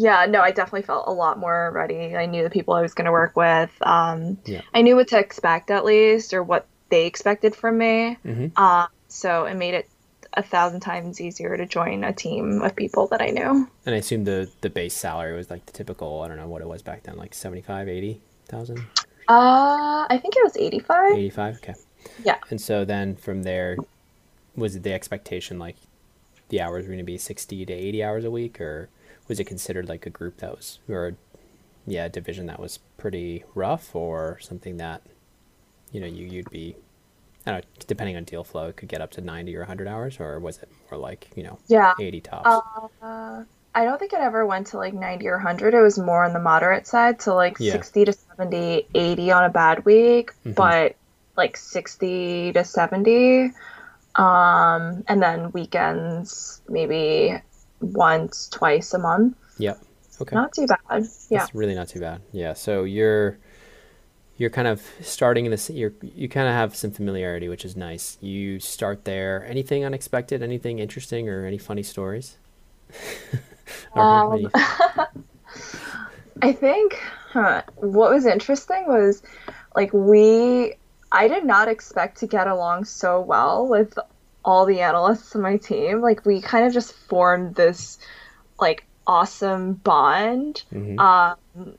[0.00, 2.14] Yeah, no, I definitely felt a lot more ready.
[2.16, 3.70] I knew the people I was going to work with.
[3.82, 4.60] Um, Yeah.
[4.72, 8.16] I knew what to expect at least, or what they expected from me.
[8.24, 8.56] Mhm.
[8.56, 9.88] Um, so it made it
[10.34, 13.68] a thousand times easier to join a team of people that I knew.
[13.86, 16.60] and i assume the the base salary was like the typical i don't know what
[16.60, 18.78] it was back then like 75 80000
[19.26, 21.12] Uh, I think it was 85.
[21.16, 21.74] 85 okay
[22.22, 22.36] Yeah.
[22.50, 23.78] and so then from there
[24.54, 25.76] was it the expectation like
[26.50, 28.88] the hours were going to be 60 to 80 hours a week or
[29.28, 31.14] was it considered like a group that was or
[31.86, 35.02] yeah a division that was pretty rough or something that
[35.92, 36.74] you know you, you'd be
[37.46, 39.88] I don't know, depending on deal flow, it could get up to 90 or 100
[39.88, 41.94] hours, or was it more like, you know, Yeah.
[41.98, 42.62] 80 tops?
[43.00, 45.72] Uh, I don't think it ever went to like 90 or 100.
[45.72, 47.72] It was more on the moderate side, so like yeah.
[47.72, 50.52] 60 to 70, 80 on a bad week, mm-hmm.
[50.52, 50.96] but
[51.36, 53.52] like 60 to 70.
[54.16, 57.40] Um, and then weekends maybe
[57.80, 59.36] once, twice a month.
[59.58, 59.82] Yep.
[60.20, 60.34] Okay.
[60.34, 60.78] Not too bad.
[60.90, 61.38] Yeah.
[61.38, 62.20] That's really not too bad.
[62.32, 62.54] Yeah.
[62.54, 63.38] So you're
[64.38, 67.76] you're kind of starting in this you're you kind of have some familiarity which is
[67.76, 72.38] nice you start there anything unexpected anything interesting or any funny stories
[73.94, 74.48] um,
[76.42, 76.98] i think
[77.30, 79.22] huh, what was interesting was
[79.74, 80.72] like we
[81.10, 83.98] i did not expect to get along so well with
[84.48, 87.98] all the analysts on my team like we kind of just formed this
[88.58, 90.62] like awesome bond.
[90.72, 90.98] Mm-hmm.
[90.98, 91.76] um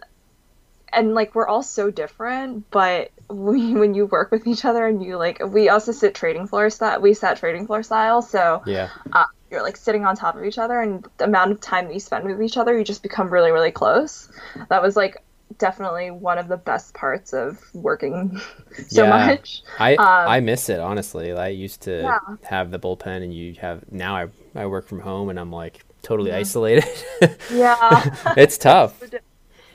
[0.93, 5.03] and like we're all so different but we, when you work with each other and
[5.03, 8.89] you like we also sit trading floor style we sat trading floor style so yeah.
[9.13, 11.93] uh, you're like sitting on top of each other and the amount of time that
[11.95, 14.29] you spend with each other you just become really really close.
[14.69, 15.23] That was like
[15.57, 18.39] definitely one of the best parts of working
[18.87, 22.19] so yeah, much i um, i miss it honestly i used to yeah.
[22.43, 25.83] have the bullpen and you have now i i work from home and i'm like
[26.01, 26.39] totally mm-hmm.
[26.39, 26.85] isolated
[27.51, 29.01] yeah it's tough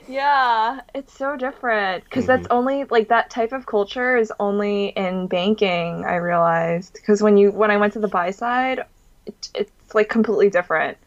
[0.08, 2.42] yeah, it's so different because mm-hmm.
[2.42, 6.04] that's only like that type of culture is only in banking.
[6.04, 8.80] I realized because when you when I went to the buy side,
[9.26, 10.98] it, it's like completely different.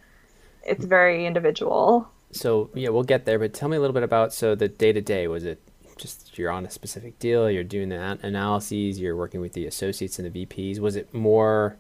[0.63, 2.09] It's very individual.
[2.32, 3.39] So yeah, we'll get there.
[3.39, 5.28] But tell me a little bit about so the day to day.
[5.28, 5.61] Was it
[5.97, 10.19] just you're on a specific deal, you're doing the analyses, you're working with the associates
[10.19, 10.80] and the VPs?
[10.80, 11.75] Was it more?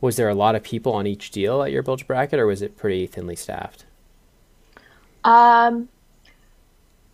[0.00, 2.62] Was there a lot of people on each deal at your bulge bracket, or was
[2.62, 3.86] it pretty thinly staffed?
[5.24, 5.88] Um,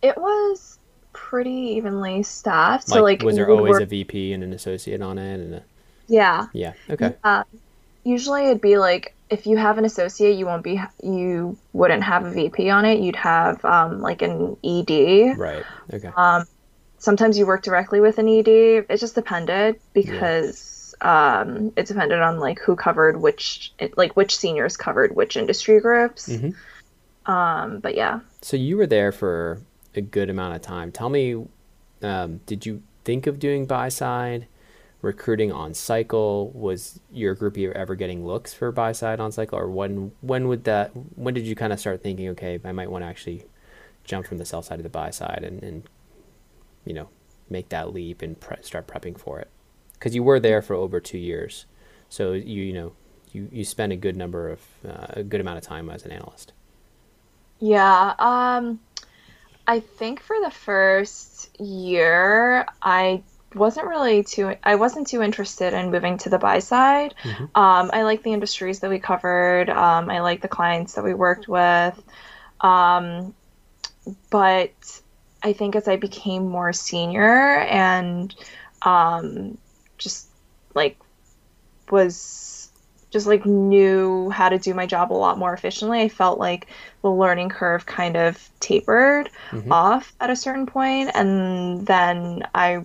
[0.01, 0.79] it was
[1.13, 2.89] pretty evenly staffed.
[2.89, 3.81] Like, so like, was there always were...
[3.81, 5.39] a VP and an associate on it?
[5.39, 5.63] And a...
[6.07, 7.15] yeah, yeah, okay.
[7.23, 7.43] Uh,
[8.03, 12.23] usually it'd be like if you have an associate, you won't be you wouldn't have
[12.23, 12.99] a VP on it.
[12.99, 15.37] You'd have um, like an ED.
[15.37, 15.63] Right.
[15.91, 16.11] Okay.
[16.15, 16.45] Um,
[16.99, 18.47] sometimes you work directly with an ED.
[18.47, 20.69] It just depended because.
[20.69, 20.79] Yeah.
[21.01, 26.29] Um, it depended on like who covered which, like which seniors covered which industry groups.
[26.29, 27.29] Mm-hmm.
[27.29, 28.21] Um, but yeah.
[28.41, 29.59] So you were there for
[29.95, 30.93] a good amount of time.
[30.93, 31.45] Tell me,
[32.03, 34.47] um, did you think of doing buy side
[35.03, 36.51] recruiting on cycle?
[36.51, 40.65] Was your group ever getting looks for buy side on cycle, or when when would
[40.65, 40.91] that?
[41.15, 43.45] When did you kind of start thinking, okay, I might want to actually
[44.05, 45.83] jump from the sell side to the buy side and, and
[46.85, 47.09] you know
[47.49, 49.49] make that leap and pre- start prepping for it?
[49.93, 51.65] Because you were there for over two years,
[52.09, 52.93] so you you know
[53.33, 56.11] you you spent a good number of uh, a good amount of time as an
[56.11, 56.53] analyst.
[57.59, 58.13] Yeah.
[58.19, 58.79] Um
[59.67, 63.23] I think for the first year, I
[63.55, 67.15] wasn't really too I wasn't too interested in moving to the buy side.
[67.23, 67.43] Mm-hmm.
[67.55, 69.69] Um, I like the industries that we covered.
[69.69, 72.01] Um, I like the clients that we worked with.
[72.61, 73.33] Um,
[74.29, 75.01] but
[75.41, 78.33] I think as I became more senior and
[78.81, 79.57] um,
[79.97, 80.27] just
[80.73, 80.97] like
[81.91, 82.71] was
[83.11, 86.01] just like knew how to do my job a lot more efficiently.
[86.01, 86.67] I felt like
[87.03, 89.71] the learning curve kind of tapered mm-hmm.
[89.71, 92.83] off at a certain point, and then I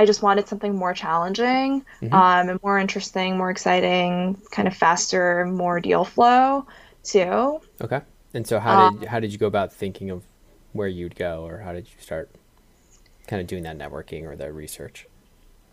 [0.00, 2.14] I just wanted something more challenging, mm-hmm.
[2.14, 6.66] um, and more interesting, more exciting, kind of faster, more deal flow
[7.02, 7.60] too.
[7.82, 8.00] Okay.
[8.32, 10.22] And so how did um, how did you go about thinking of
[10.72, 12.30] where you'd go, or how did you start
[13.26, 15.06] kind of doing that networking or the research?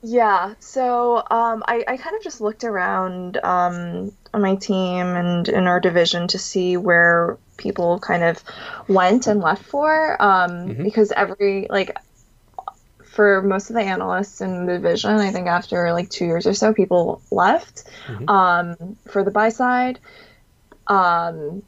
[0.03, 5.47] Yeah, so um, I, I kind of just looked around um, on my team and
[5.47, 8.43] in our division to see where people kind of
[8.89, 10.83] went and left for um, mm-hmm.
[10.83, 11.95] because every like
[13.17, 16.53] for most of the analysts in the division, I think after like two years or
[16.53, 18.29] so, people left mm-hmm.
[18.29, 19.97] um, for the buy side.
[20.85, 21.63] Um,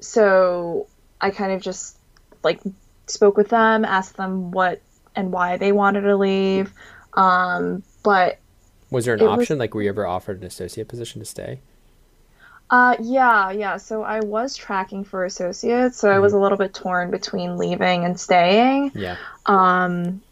[0.00, 0.86] so
[1.20, 1.98] I kind of just
[2.42, 2.62] like
[3.06, 4.80] spoke with them, asked them what
[5.14, 6.72] and why they wanted to leave.
[7.12, 8.38] Um, but
[8.90, 9.58] was there an option?
[9.58, 11.60] Was, like, were you ever offered an associate position to stay?
[12.70, 13.76] Uh, yeah, yeah.
[13.76, 16.16] So I was tracking for associates, so mm-hmm.
[16.16, 16.38] I was mm-hmm.
[16.38, 18.92] a little bit torn between leaving and staying.
[18.94, 19.18] Yeah.
[19.44, 20.22] Um,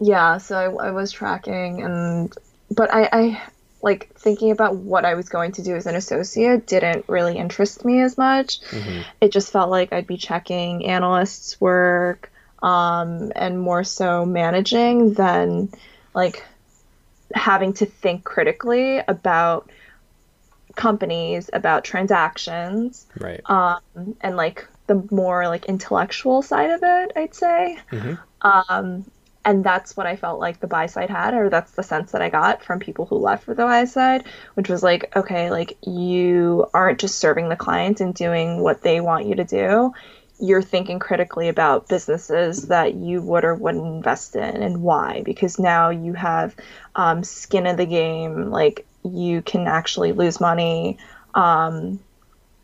[0.00, 0.38] yeah.
[0.38, 2.34] So I, I was tracking, and
[2.70, 3.42] but I, I
[3.82, 7.84] like thinking about what I was going to do as an associate didn't really interest
[7.84, 8.60] me as much.
[8.70, 9.02] Mm-hmm.
[9.20, 12.32] It just felt like I'd be checking analysts' work
[12.62, 15.70] um, and more so managing than
[16.14, 16.44] like
[17.34, 19.70] having to think critically about
[20.74, 23.40] companies, about transactions, right?
[23.48, 27.78] Um, and like the more like intellectual side of it, I'd say.
[27.92, 28.14] Mm-hmm.
[28.40, 29.04] Um,
[29.48, 32.20] and that's what I felt like the buy side had, or that's the sense that
[32.20, 35.78] I got from people who left for the buy side, which was like, okay, like
[35.86, 39.94] you aren't just serving the client and doing what they want you to do.
[40.38, 45.58] You're thinking critically about businesses that you would or wouldn't invest in and why, because
[45.58, 46.54] now you have
[46.94, 48.50] um, skin in the game.
[48.50, 50.98] Like you can actually lose money.
[51.34, 52.00] Um,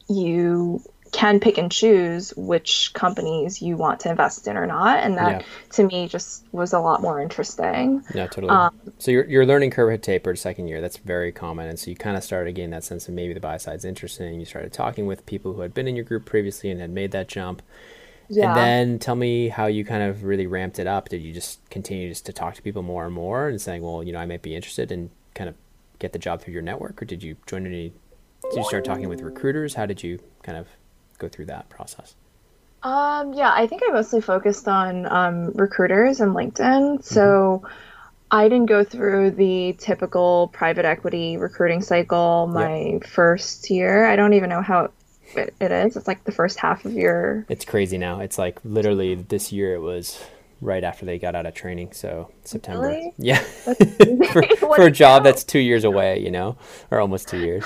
[0.07, 0.83] you
[1.15, 5.41] can pick and choose which companies you want to invest in or not and that
[5.41, 5.47] yeah.
[5.71, 8.03] to me just was a lot more interesting.
[8.13, 8.51] Yeah totally.
[8.51, 10.81] Um, so your, your learning curve had tapered second year.
[10.81, 13.39] That's very common and so you kind of started getting that sense of maybe the
[13.41, 14.41] buy side's interesting.
[14.41, 17.13] You started talking with people who had been in your group previously and had made
[17.13, 17.63] that jump.
[18.29, 18.49] Yeah.
[18.49, 21.11] and then tell me how you kind of really ramped it up.
[21.11, 24.03] Did you just continue just to talk to people more and more and saying well
[24.03, 25.55] you know i might be interested and kind of
[25.99, 27.93] get the job through your network or did you join any
[28.51, 29.75] did you start talking with recruiters?
[29.75, 30.69] How did you kind of
[31.19, 32.15] go through that process?
[32.83, 37.03] Um, yeah, I think I mostly focused on um, recruiters and LinkedIn.
[37.03, 37.75] So mm-hmm.
[38.31, 43.07] I didn't go through the typical private equity recruiting cycle my yep.
[43.07, 44.05] first year.
[44.05, 44.91] I don't even know how
[45.35, 45.97] it, it is.
[45.97, 47.47] It's like the first half of your.
[47.49, 48.21] It's crazy now.
[48.21, 50.23] It's like literally this year it was
[50.61, 51.93] right after they got out of training.
[51.93, 52.89] So September.
[52.89, 53.13] Really?
[53.19, 53.39] Yeah.
[54.33, 55.31] for, for a job know?
[55.31, 56.57] that's two years away, you know,
[56.91, 57.65] or almost two years.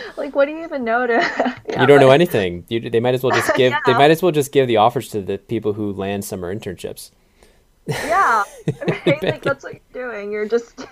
[0.16, 2.64] like what do you even know to yeah, you don't know anything.
[2.68, 3.80] You, they might as well just give yeah.
[3.86, 7.10] they might as well just give the offers to the people who land summer internships.
[7.86, 8.42] Yeah.
[8.88, 9.22] Right?
[9.22, 10.32] like that's what you're doing.
[10.32, 10.86] You're just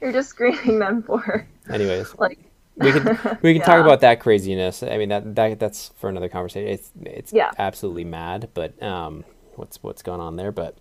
[0.00, 2.14] you're just screening them for anyways.
[2.18, 2.38] like
[2.76, 3.04] we can
[3.42, 3.64] we can yeah.
[3.64, 4.82] talk about that craziness.
[4.82, 6.68] I mean that, that that's for another conversation.
[6.68, 7.52] It's it's yeah.
[7.58, 9.24] absolutely mad but um
[9.56, 10.76] what's what's going on there but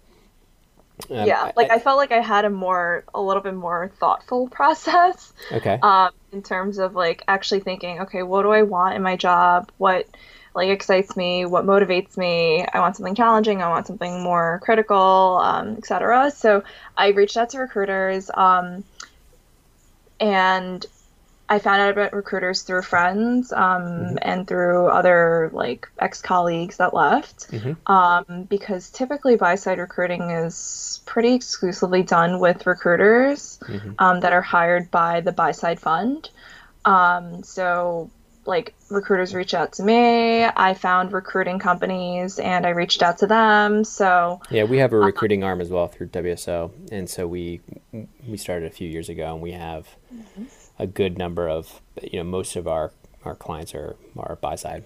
[1.10, 3.92] um, yeah, like I, I, felt like I had a more, a little bit more
[4.00, 5.34] thoughtful process.
[5.52, 5.80] Okay.
[5.82, 9.72] Um, in terms of like actually thinking, okay, what do I want in my job?
[9.78, 10.08] What
[10.54, 11.46] like excites me?
[11.46, 12.66] What motivates me?
[12.66, 13.62] I want something challenging.
[13.62, 16.32] I want something more critical, um, etc.
[16.32, 16.64] So
[16.98, 18.84] I reached out to recruiters, um,
[20.20, 20.86] and
[21.52, 24.16] I found out about recruiters through friends um, mm-hmm.
[24.22, 27.92] and through other like ex colleagues that left, mm-hmm.
[27.92, 33.92] um, because typically buy side recruiting is pretty exclusively done with recruiters mm-hmm.
[34.00, 36.30] um, that are hired by the buy side fund.
[36.86, 38.10] Um, so
[38.46, 40.46] like recruiters reach out to me.
[40.46, 43.84] I found recruiting companies and I reached out to them.
[43.84, 47.60] So yeah, we have a uh, recruiting arm as well through WSO, and so we
[48.26, 49.90] we started a few years ago, and we have.
[50.16, 50.46] Mm-hmm
[50.80, 52.92] a good number of you know most of our
[53.24, 54.84] our clients are are buy side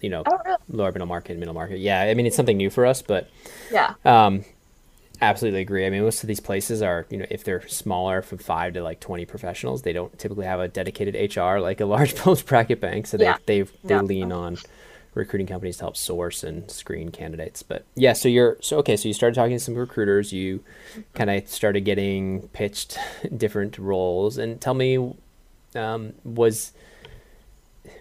[0.00, 0.56] you know oh, really?
[0.68, 3.28] lower middle market middle market yeah i mean it's something new for us but
[3.70, 4.44] yeah um
[5.20, 8.38] absolutely agree i mean most of these places are you know if they're smaller from
[8.38, 12.16] five to like 20 professionals they don't typically have a dedicated hr like a large
[12.24, 13.36] bulge bracket bank so they yeah.
[13.46, 14.02] they they yeah.
[14.02, 14.56] lean on
[15.14, 17.62] recruiting companies to help source and screen candidates.
[17.62, 18.96] But yeah, so you're so okay.
[18.96, 20.32] So you started talking to some recruiters.
[20.32, 20.64] You
[21.14, 22.98] kind of started getting pitched
[23.36, 24.38] different roles.
[24.38, 25.14] And tell me,
[25.74, 26.72] um, was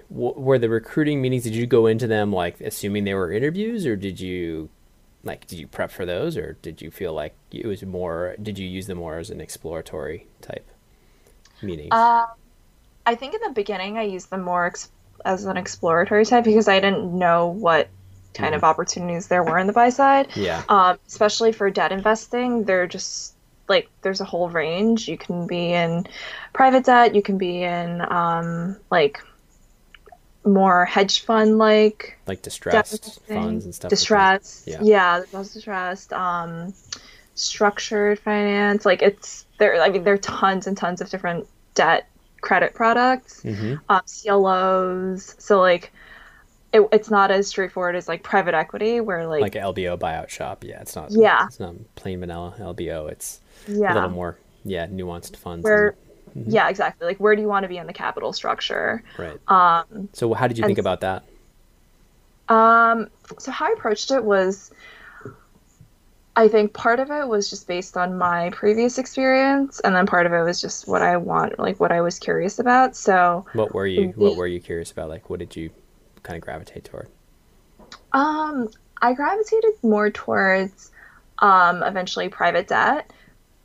[0.10, 1.44] w- were the recruiting meetings?
[1.44, 4.70] Did you go into them like assuming they were interviews, or did you
[5.24, 8.36] like did you prep for those, or did you feel like it was more?
[8.42, 10.68] Did you use them more as an exploratory type
[11.62, 11.90] meeting?
[11.92, 12.26] Uh,
[13.06, 14.72] I think in the beginning I used them more.
[15.26, 17.90] As an exploratory type because I didn't know what
[18.34, 18.58] kind mm.
[18.58, 20.28] of opportunities there were in the buy side.
[20.36, 20.64] Yeah.
[20.70, 23.36] Um, especially for debt investing, they're just
[23.68, 25.08] like there's a whole range.
[25.08, 26.06] You can be in
[26.54, 27.16] private debt.
[27.16, 29.22] You can be in um, like
[30.44, 33.90] more hedge fund like like distressed funds and stuff.
[33.90, 34.68] Distressed.
[34.68, 35.24] Like yeah.
[35.32, 36.14] Yeah, distressed.
[36.14, 36.74] Um,
[37.36, 38.86] structured finance.
[38.86, 39.82] Like it's there.
[39.82, 42.08] I mean, there are tons and tons of different debt
[42.42, 43.76] credit products, mm-hmm.
[43.90, 45.36] um, CLOs.
[45.40, 45.92] So like,
[46.74, 50.64] it, it's not as straightforward as like private equity, where like like LBO buyout shop.
[50.64, 51.12] Yeah, it's not.
[51.12, 53.10] Yeah, it's not plain vanilla LBO.
[53.10, 53.94] It's yeah.
[53.94, 55.64] a little more yeah nuanced funds.
[55.64, 55.96] Where
[56.36, 56.50] mm-hmm.
[56.50, 57.08] yeah, exactly.
[57.08, 59.04] Like where do you want to be in the capital structure?
[59.18, 59.40] Right.
[59.48, 60.10] Um.
[60.14, 61.24] So how did you think about that?
[62.50, 63.10] Um.
[63.38, 64.72] So how I approached it was
[66.36, 70.26] I think part of it was just based on my previous experience, and then part
[70.26, 72.96] of it was just what I want, like what I was curious about.
[72.96, 74.10] So, what were you?
[74.16, 75.10] what were you curious about?
[75.10, 75.72] Like, what did you
[76.24, 77.10] kind of gravitate toward?
[78.14, 78.70] Um,
[79.02, 80.92] I gravitated more towards,
[81.40, 83.12] um, eventually private debt,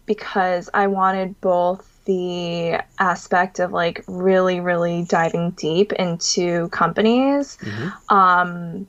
[0.07, 8.15] because I wanted both the aspect of like really, really diving deep into companies, mm-hmm.
[8.15, 8.87] um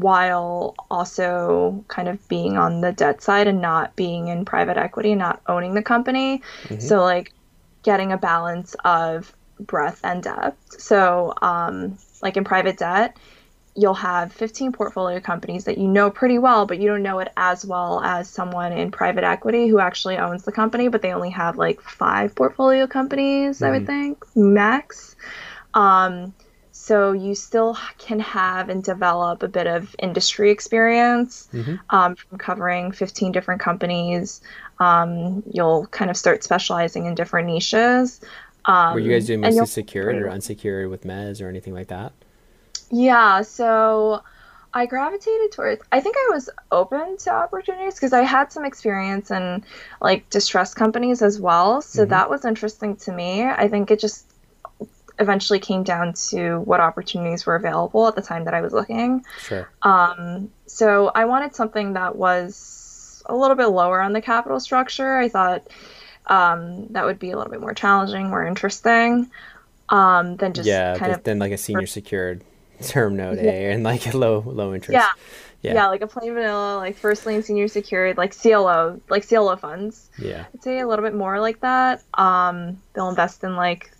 [0.00, 5.14] while also kind of being on the debt side and not being in private equity,
[5.14, 6.42] not owning the company.
[6.64, 6.80] Mm-hmm.
[6.80, 7.32] So, like,
[7.82, 10.80] getting a balance of breadth and depth.
[10.80, 13.16] So, um, like in private debt,
[13.74, 17.32] you'll have 15 portfolio companies that you know pretty well, but you don't know it
[17.36, 21.30] as well as someone in private equity who actually owns the company, but they only
[21.30, 23.64] have like five portfolio companies, mm-hmm.
[23.64, 24.14] I would mm-hmm.
[24.14, 25.16] think, max.
[25.74, 26.34] Um,
[26.86, 31.74] so you still can have and develop a bit of industry experience mm-hmm.
[31.90, 34.40] um, from covering 15 different companies.
[34.78, 38.20] Um, you'll kind of start specializing in different niches.
[38.66, 42.12] Um, Were you guys doing mostly secured or unsecured with Mez or anything like that?
[42.88, 44.22] Yeah, so
[44.72, 45.82] I gravitated towards.
[45.90, 49.64] I think I was open to opportunities because I had some experience in
[50.00, 52.10] like distressed companies as well, so mm-hmm.
[52.10, 53.44] that was interesting to me.
[53.44, 54.35] I think it just
[55.18, 59.24] eventually came down to what opportunities were available at the time that I was looking.
[59.38, 59.68] Sure.
[59.82, 65.16] Um, so I wanted something that was a little bit lower on the capital structure.
[65.16, 65.66] I thought
[66.26, 69.30] um, that would be a little bit more challenging, more interesting
[69.88, 72.44] um, than just yeah, kind of than like a senior secured
[72.82, 73.50] term note yeah.
[73.50, 74.94] A and like a low low interest.
[74.94, 75.08] Yeah.
[75.62, 75.74] yeah.
[75.74, 80.10] Yeah, like a plain vanilla, like first lien senior secured, like CLO, like CLO funds.
[80.18, 80.46] Yeah.
[80.52, 82.02] I'd say a little bit more like that.
[82.14, 83.90] Um, they'll invest in like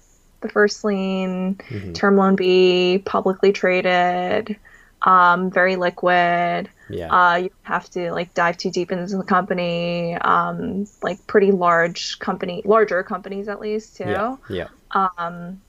[0.40, 1.92] the first lien, mm-hmm.
[1.92, 4.56] term loan B, publicly traded,
[5.02, 6.68] um, very liquid.
[6.88, 7.08] Yeah.
[7.08, 10.14] Uh, you have to like dive too deep into the company.
[10.14, 14.04] Um, like pretty large company, larger companies at least too.
[14.04, 14.36] Yeah.
[14.48, 14.68] yeah.
[14.90, 15.60] Um,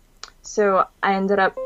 [0.41, 1.57] so I ended up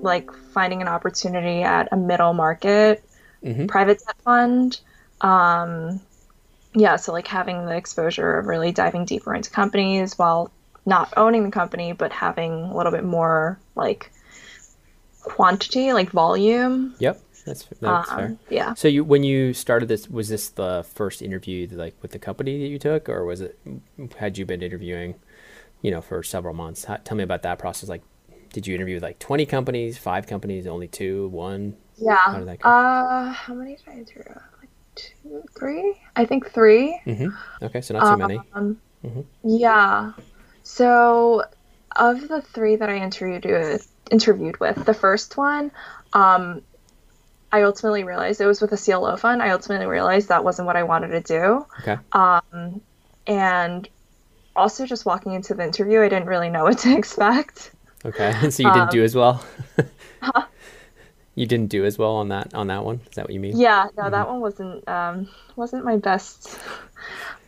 [0.00, 3.04] like finding an opportunity at a middle market
[3.44, 3.66] mm-hmm.
[3.66, 4.80] private debt fund.
[5.20, 6.00] Um,
[6.74, 10.50] yeah, so like having the exposure of really diving deeper into companies while
[10.86, 14.10] not owning the company, but having a little bit more like
[15.22, 16.94] quantity, like volume.
[16.98, 17.22] Yep.
[17.44, 18.36] That's, that's um, fair.
[18.50, 18.74] Yeah.
[18.74, 22.58] So you, when you started this, was this the first interview like with the company
[22.58, 23.58] that you took, or was it
[24.18, 25.14] had you been interviewing,
[25.80, 26.84] you know, for several months?
[26.84, 27.88] How, tell me about that process.
[27.88, 28.02] Like,
[28.52, 31.76] did you interview like twenty companies, five companies, only two, one?
[31.96, 32.16] Yeah.
[32.16, 32.68] How did that go?
[32.68, 34.34] Uh, how many did I interview?
[34.60, 35.98] Like two, three?
[36.16, 37.64] I think 3 mm-hmm.
[37.64, 38.40] Okay, so not too many.
[38.52, 39.20] Um, mm-hmm.
[39.44, 40.12] Yeah.
[40.70, 41.44] So,
[41.96, 45.72] of the three that I interviewed with, interviewed with, the first one,
[46.12, 46.60] um,
[47.50, 49.42] I ultimately realized it was with a CLO fund.
[49.42, 51.66] I ultimately realized that wasn't what I wanted to do.
[51.80, 51.96] Okay.
[52.12, 52.82] Um,
[53.26, 53.88] and
[54.54, 57.72] also just walking into the interview, I didn't really know what to expect.
[58.04, 59.42] Okay, so you didn't um, do as well.
[60.20, 60.44] huh?
[61.34, 63.00] You didn't do as well on that on that one.
[63.08, 63.56] Is that what you mean?
[63.56, 64.12] Yeah, no, mm-hmm.
[64.12, 66.58] that one wasn't um, wasn't my best.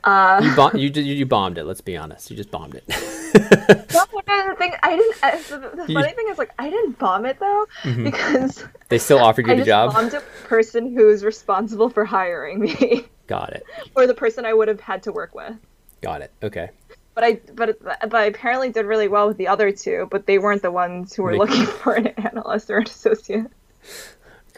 [0.04, 1.64] Uh, you, bom- you, you bombed it.
[1.64, 2.30] Let's be honest.
[2.30, 2.84] You just bombed it.
[2.88, 4.04] no,
[4.50, 5.16] the thing I didn't.
[5.22, 8.04] Uh, the, the funny thing is, like, I didn't bomb it though mm-hmm.
[8.04, 9.90] because they still offered you I the job.
[9.90, 13.06] I bombed a person who's responsible for hiring me.
[13.26, 13.64] Got it.
[13.94, 15.54] or the person I would have had to work with.
[16.00, 16.32] Got it.
[16.42, 16.70] Okay.
[17.14, 20.38] But I, but but I apparently did really well with the other two, but they
[20.38, 23.46] weren't the ones who were Make- looking for an analyst or an associate.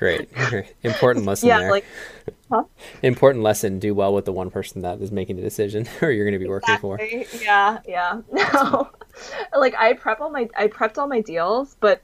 [0.02, 0.28] Great.
[0.82, 1.70] Important lesson yeah, there.
[1.70, 1.84] like
[2.50, 2.64] huh?
[3.02, 3.78] Important lesson.
[3.78, 6.44] Do well with the one person that is making the decision or you're going to
[6.44, 7.24] be working exactly.
[7.24, 7.42] for.
[7.44, 8.20] Yeah, yeah.
[8.32, 8.90] No.
[9.56, 12.02] like I prep all my I prepped all my deals, but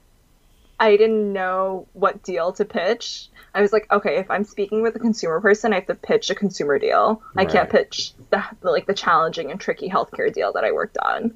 [0.79, 3.27] I didn't know what deal to pitch.
[3.53, 6.29] I was like, okay, if I'm speaking with a consumer person, I have to pitch
[6.29, 7.21] a consumer deal.
[7.33, 7.47] Right.
[7.47, 11.33] I can't pitch the like the challenging and tricky healthcare deal that I worked on.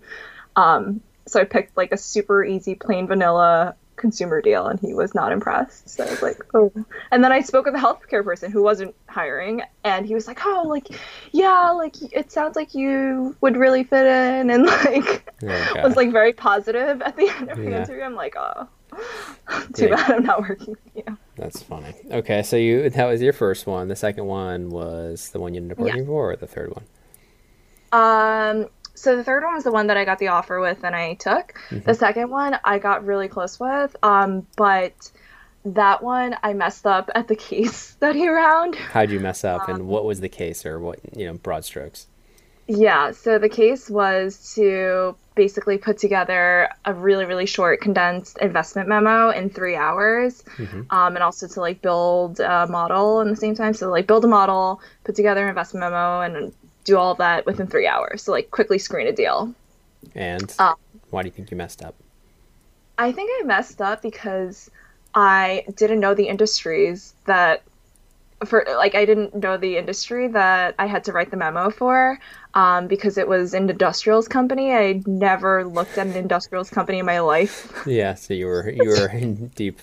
[0.56, 5.14] Um, so I picked like a super easy plain vanilla consumer deal and he was
[5.14, 5.90] not impressed.
[5.90, 6.72] So I was like, oh.
[7.12, 10.46] And then I spoke with a healthcare person who wasn't hiring and he was like,
[10.46, 10.88] oh, like,
[11.32, 15.84] yeah, like it sounds like you would really fit in and like okay.
[15.84, 17.84] was like very positive at the end of the yeah.
[17.84, 18.04] interview.
[18.04, 18.68] I'm like, oh,
[19.74, 19.96] too yeah.
[19.96, 21.18] bad I'm not working with you.
[21.36, 21.94] That's funny.
[22.12, 23.88] Okay, so you that was your first one.
[23.88, 26.08] The second one was the one you ended up working yeah.
[26.08, 26.86] for, or the third one?
[27.92, 30.96] Um, so the third one was the one that I got the offer with and
[30.96, 31.54] I took.
[31.70, 31.80] Mm-hmm.
[31.80, 35.12] The second one I got really close with, um, but
[35.66, 38.76] that one I messed up at the case study round.
[38.76, 41.66] How'd you mess up, um, and what was the case, or what you know, broad
[41.66, 42.08] strokes?
[42.68, 48.88] Yeah, so the case was to basically put together a really, really short, condensed investment
[48.88, 50.84] memo in three hours, mm-hmm.
[50.90, 53.74] um, and also to like build a model in the same time.
[53.74, 56.54] So like build a model, put together an investment memo, and
[56.84, 58.24] do all that within three hours.
[58.24, 59.54] So like quickly screen a deal.
[60.16, 60.76] And um,
[61.10, 61.96] why do you think you messed up?
[62.98, 64.70] I think I messed up because
[65.16, 67.64] I didn't know the industries that
[68.46, 72.20] for like I didn't know the industry that I had to write the memo for
[72.56, 74.74] um, because it was an industrials company.
[74.74, 77.84] I never looked at an industrials company in my life.
[77.88, 79.80] Yeah, so you were you were in deep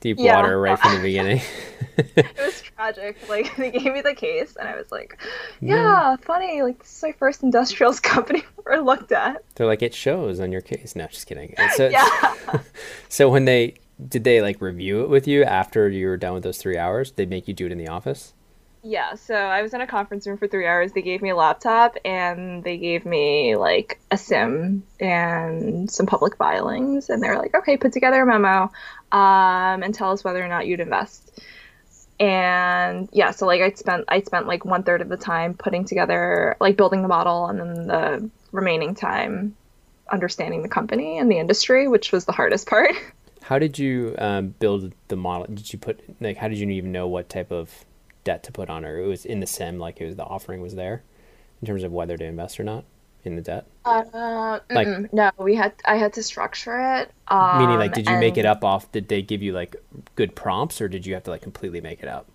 [0.00, 0.36] deep yeah.
[0.36, 1.42] water right from the beginning.
[1.98, 3.16] it was tragic.
[3.28, 5.18] Like they gave me the case, and I was like,
[5.60, 6.62] "Yeah, funny.
[6.62, 10.40] Like this is my first industrials company I've ever looked at." They're like, "It shows
[10.40, 11.54] on your case." No, just kidding.
[11.76, 12.34] So, yeah.
[13.08, 13.74] so when they
[14.08, 17.12] did they like review it with you after you were done with those three hours?
[17.12, 18.34] They make you do it in the office?
[18.82, 20.92] Yeah, so I was in a conference room for three hours.
[20.92, 26.36] They gave me a laptop and they gave me like a CIM and some public
[26.36, 28.70] filings, and they were like, "Okay, put together a memo,
[29.12, 31.40] um, and tell us whether or not you'd invest."
[32.18, 35.84] And yeah, so like I spent I spent like one third of the time putting
[35.84, 39.56] together like building the model, and then the remaining time
[40.10, 42.94] understanding the company and the industry, which was the hardest part.
[43.50, 45.52] How did you um, build the model?
[45.52, 47.84] Did you put like how did you even know what type of
[48.22, 50.60] debt to put on, or it was in the CIM, like it was the offering
[50.60, 51.02] was there,
[51.60, 52.84] in terms of whether to invest or not
[53.24, 53.66] in the debt?
[53.84, 57.10] Uh, like no, we had I had to structure it.
[57.26, 58.20] Um, meaning, like, did you and...
[58.20, 58.92] make it up off?
[58.92, 59.74] Did they give you like
[60.14, 62.28] good prompts, or did you have to like completely make it up?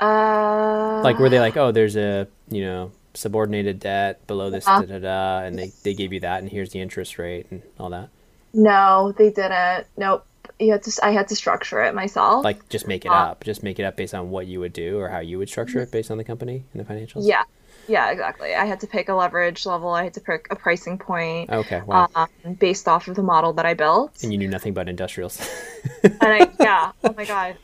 [0.00, 4.80] Uh, like, were they like, oh, there's a you know subordinated debt below this, uh,
[4.80, 7.60] da, da, da, and they they gave you that, and here's the interest rate and
[7.78, 8.08] all that?
[8.56, 9.86] No, they didn't.
[9.96, 10.26] Nope
[10.58, 12.44] you had to I had to structure it myself.
[12.44, 13.44] Like just make it uh, up.
[13.44, 15.80] Just make it up based on what you would do or how you would structure
[15.80, 17.26] it based on the company and the financials.
[17.26, 17.42] Yeah.
[17.88, 18.52] Yeah, exactly.
[18.52, 19.90] I had to pick a leverage level.
[19.90, 21.50] I had to pick a pricing point.
[21.50, 21.82] Okay.
[21.86, 22.08] Wow.
[22.16, 22.28] Um,
[22.58, 24.24] based off of the model that I built.
[24.24, 25.40] And you knew nothing about industrials.
[26.02, 26.92] and I yeah.
[27.04, 27.56] Oh my god,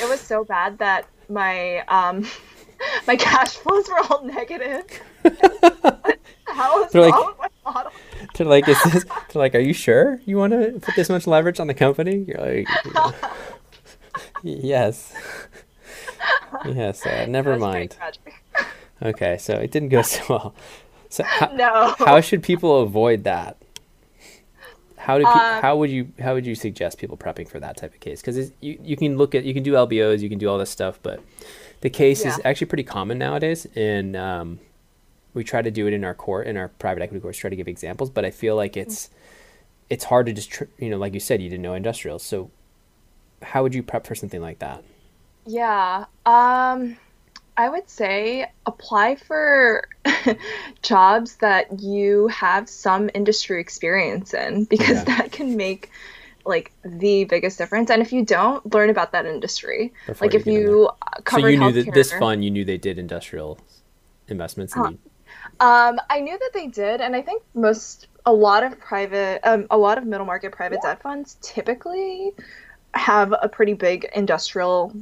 [0.00, 2.26] it was so bad that my um
[3.06, 4.84] my cash flows were all negative.
[6.46, 7.36] How is they're like,
[8.34, 9.04] they're like, is this?
[9.04, 12.24] They're like, are you sure you want to put this much leverage on the company?
[12.26, 12.68] You're like,
[14.42, 15.14] yes,
[16.66, 17.06] yes.
[17.06, 17.96] Uh, never mind.
[19.02, 20.54] Okay, so it didn't go so well.
[21.08, 21.94] So how, no.
[21.98, 23.58] how should people avoid that?
[24.96, 27.76] How do pe- um, how would you how would you suggest people prepping for that
[27.76, 28.20] type of case?
[28.20, 30.70] Because you you can look at you can do LBOs, you can do all this
[30.70, 31.20] stuff, but
[31.80, 32.30] the case yeah.
[32.30, 34.60] is actually pretty common nowadays, and um,
[35.34, 37.56] we try to do it in our court in our private equity course try to
[37.56, 39.10] give examples but i feel like it's
[39.90, 42.50] it's hard to just tr- you know like you said you didn't know industrial so
[43.42, 44.82] how would you prep for something like that?
[45.46, 46.96] Yeah um
[47.56, 49.88] i would say apply for
[50.82, 55.04] jobs that you have some industry experience in because yeah.
[55.04, 55.90] that can make
[56.44, 57.90] like the biggest difference.
[57.90, 59.92] And if you don't learn about that industry.
[60.06, 60.90] Before like if you
[61.24, 63.58] cover so you knew that this fund you knew they did industrial
[64.28, 64.98] investments and you
[65.62, 69.68] um, I knew that they did, and I think most, a lot of private, um,
[69.70, 72.32] a lot of middle market private debt funds typically
[72.94, 74.92] have a pretty big industrial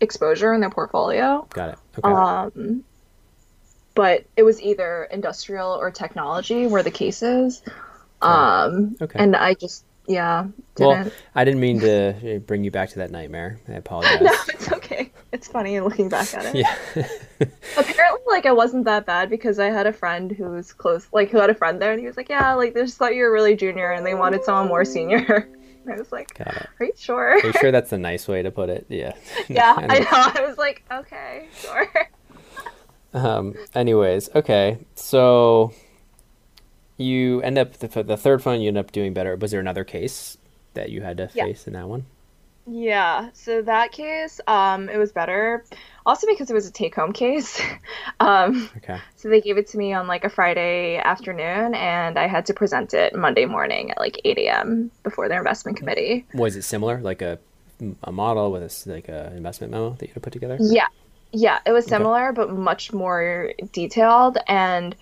[0.00, 1.46] exposure in their portfolio.
[1.50, 1.78] Got it.
[2.04, 2.12] Okay.
[2.12, 2.84] Um,
[3.94, 7.62] but it was either industrial or technology were the cases.
[8.20, 9.20] Um, okay.
[9.20, 10.48] And I just, yeah.
[10.74, 11.04] Didn't.
[11.04, 13.60] Well, I didn't mean to bring you back to that nightmare.
[13.68, 14.20] I apologize.
[14.20, 15.11] no, it's okay.
[15.32, 16.54] It's funny looking back at it.
[16.62, 17.06] Yeah.
[17.76, 21.30] Apparently, like it wasn't that bad because I had a friend who was close, like
[21.30, 23.24] who had a friend there, and he was like, "Yeah, like they just thought you
[23.24, 25.48] were really junior, and they wanted someone more senior."
[25.90, 28.68] I was like, "Are you sure?" Are you sure that's a nice way to put
[28.68, 28.86] it?
[28.88, 29.14] Yeah.
[29.48, 30.06] yeah, I know.
[30.10, 31.90] I was like, "Okay, sure."
[33.14, 33.54] Um.
[33.74, 34.78] Anyways, okay.
[34.94, 35.72] So
[36.98, 38.62] you end up the, the third fund.
[38.62, 39.34] You end up doing better.
[39.36, 40.36] Was there another case
[40.74, 41.44] that you had to yeah.
[41.44, 42.06] face in that one?
[42.66, 45.64] Yeah, so that case, um, it was better.
[46.06, 47.60] Also because it was a take-home case.
[48.20, 48.98] um, okay.
[49.16, 52.54] So they gave it to me on like a Friday afternoon, and I had to
[52.54, 54.90] present it Monday morning at like 8 a.m.
[55.02, 56.26] before their investment committee.
[56.34, 57.38] Was it similar, like a
[58.04, 60.56] a model with a like a investment memo that you had to put together?
[60.60, 60.86] Yeah,
[61.32, 62.36] yeah, it was similar, okay.
[62.36, 64.38] but much more detailed.
[64.46, 64.94] And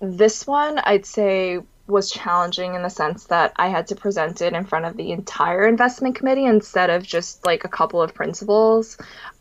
[0.00, 1.60] this one, I'd say,
[1.90, 5.12] was challenging in the sense that I had to present it in front of the
[5.12, 8.96] entire investment committee instead of just like a couple of principals,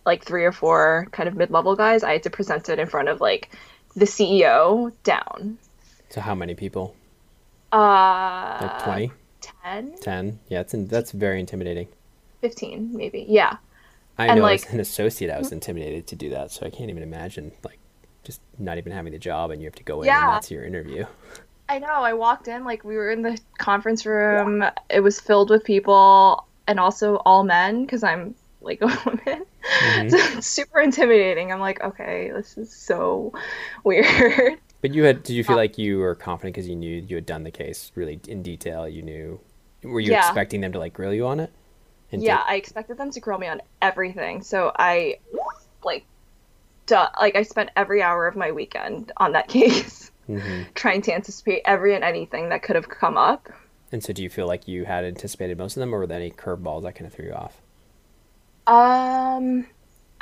[0.06, 2.04] like three or four kind of mid level guys.
[2.04, 3.50] I had to present it in front of like
[3.96, 5.58] the CEO down.
[6.10, 6.96] So how many people?
[7.72, 9.12] Uh, like 20?
[9.64, 9.96] 10?
[10.02, 10.40] 10.
[10.48, 11.88] Yeah, it's in, that's very intimidating.
[12.42, 13.26] 15, maybe.
[13.28, 13.58] Yeah.
[14.18, 16.70] I and know like, as an associate, I was intimidated to do that, so I
[16.70, 17.80] can't even imagine like
[18.24, 20.26] just not even having the job and you have to go in yeah.
[20.26, 21.06] and that's your interview.
[21.70, 21.88] I know.
[21.88, 24.66] I walked in like we were in the conference room.
[24.90, 29.46] It was filled with people and also all men because I'm like a woman.
[29.84, 30.10] Mm-hmm.
[30.10, 31.52] So it's super intimidating.
[31.52, 33.34] I'm like, okay, this is so
[33.84, 34.60] weird.
[34.82, 37.16] But you had did you feel um, like you were confident because you knew you
[37.18, 38.88] had done the case really in detail?
[38.88, 39.40] You knew
[39.84, 40.26] were you yeah.
[40.26, 41.52] expecting them to like grill you on it?
[42.12, 44.42] yeah, I expected them to grill me on everything.
[44.42, 45.20] So I
[45.84, 46.06] like
[46.88, 50.64] duh, like I spent every hour of my weekend on that case mm-hmm.
[50.76, 53.50] trying to anticipate every and anything that could have come up.
[53.92, 56.20] And so, do you feel like you had anticipated most of them, or were there
[56.20, 57.60] any curveballs that kind of threw you off?
[58.68, 59.66] Um,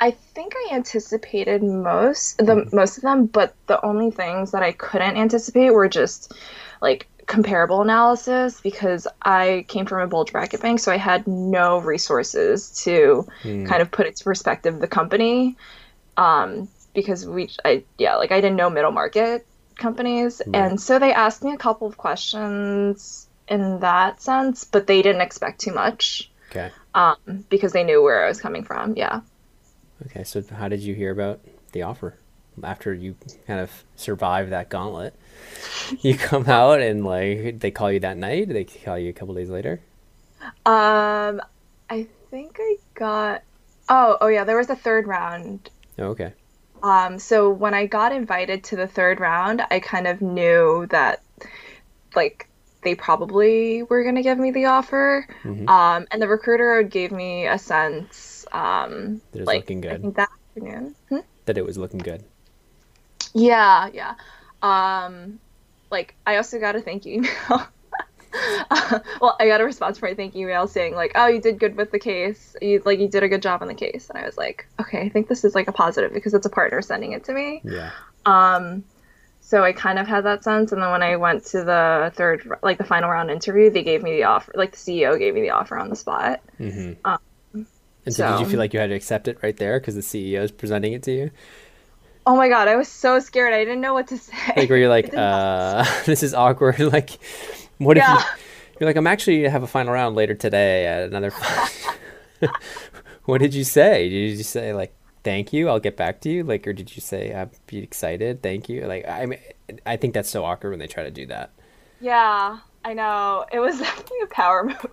[0.00, 2.74] I think I anticipated most the mm-hmm.
[2.74, 6.32] most of them, but the only things that I couldn't anticipate were just
[6.80, 11.78] like comparable analysis because I came from a bulge bracket bank, so I had no
[11.78, 13.66] resources to mm.
[13.66, 15.56] kind of put into perspective the company.
[16.16, 19.46] Um, because we, I, yeah, like I didn't know middle market
[19.78, 20.42] companies.
[20.46, 20.56] Right.
[20.56, 25.22] And so they asked me a couple of questions in that sense, but they didn't
[25.22, 26.30] expect too much.
[26.50, 26.70] Okay.
[26.94, 28.96] Um, because they knew where I was coming from.
[28.96, 29.20] Yeah.
[30.06, 30.24] Okay.
[30.24, 31.40] So how did you hear about
[31.72, 32.16] the offer
[32.62, 33.16] after you
[33.46, 35.14] kind of survived that gauntlet?
[36.02, 38.48] You come out and like they call you that night.
[38.48, 39.80] They call you a couple days later.
[40.66, 41.40] Um,
[41.88, 43.42] I think I got.
[43.88, 44.44] Oh, oh yeah.
[44.44, 45.70] There was a third round.
[45.98, 46.34] Oh, okay.
[46.82, 51.22] Um, so when I got invited to the third round, I kind of knew that,
[52.14, 52.48] like,
[52.82, 55.26] they probably were going to give me the offer.
[55.42, 55.68] Mm-hmm.
[55.68, 60.14] Um, and the recruiter gave me a sense, um, that it was like, looking good.
[60.14, 60.94] That afternoon.
[61.08, 61.18] Hmm?
[61.46, 62.24] That it was looking good.
[63.34, 64.14] Yeah, yeah.
[64.62, 65.38] Um,
[65.90, 67.66] like, I also got a thank you email
[68.70, 71.40] uh, well, I got a response from my thank you email saying like, "Oh, you
[71.40, 72.56] did good with the case.
[72.62, 75.02] You like you did a good job on the case." And I was like, "Okay,
[75.02, 77.60] I think this is like a positive because it's a partner sending it to me."
[77.64, 77.90] Yeah.
[78.26, 78.84] Um,
[79.40, 82.50] so I kind of had that sense, and then when I went to the third,
[82.62, 84.52] like the final round interview, they gave me the offer.
[84.54, 86.40] Like the CEO gave me the offer on the spot.
[86.60, 86.94] Mm-hmm.
[87.04, 87.18] Um,
[87.54, 89.94] and so, so, did you feel like you had to accept it right there because
[89.94, 91.30] the CEO is presenting it to you?
[92.26, 93.54] Oh my god, I was so scared.
[93.54, 94.52] I didn't know what to say.
[94.54, 96.78] Like where you're like, uh, this is awkward.
[96.78, 97.18] like
[97.78, 98.18] what if yeah.
[98.18, 98.24] you,
[98.80, 101.32] you're like, I'm actually have a final round later today at another.
[103.24, 104.08] what did you say?
[104.08, 107.02] Did you say like, thank you, I'll get back to you, like, or did you
[107.02, 108.86] say I'd be excited, thank you?
[108.86, 109.38] Like, I mean,
[109.84, 111.50] I think that's so awkward when they try to do that.
[112.00, 113.44] Yeah, I know.
[113.52, 114.86] It was definitely a power move.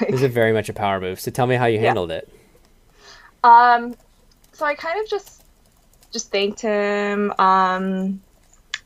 [0.00, 1.20] like, it was a very much a power move.
[1.20, 1.86] So tell me how you yeah.
[1.86, 2.28] handled it.
[3.44, 3.94] Um,
[4.52, 5.42] so I kind of just
[6.12, 7.32] just thanked him.
[7.38, 8.20] Um,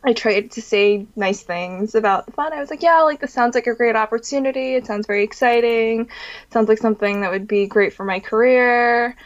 [0.05, 2.55] I tried to say nice things about the fund.
[2.55, 4.74] I was like, yeah, like this sounds like a great opportunity.
[4.74, 6.03] It sounds very exciting.
[6.03, 9.16] It sounds like something that would be great for my career.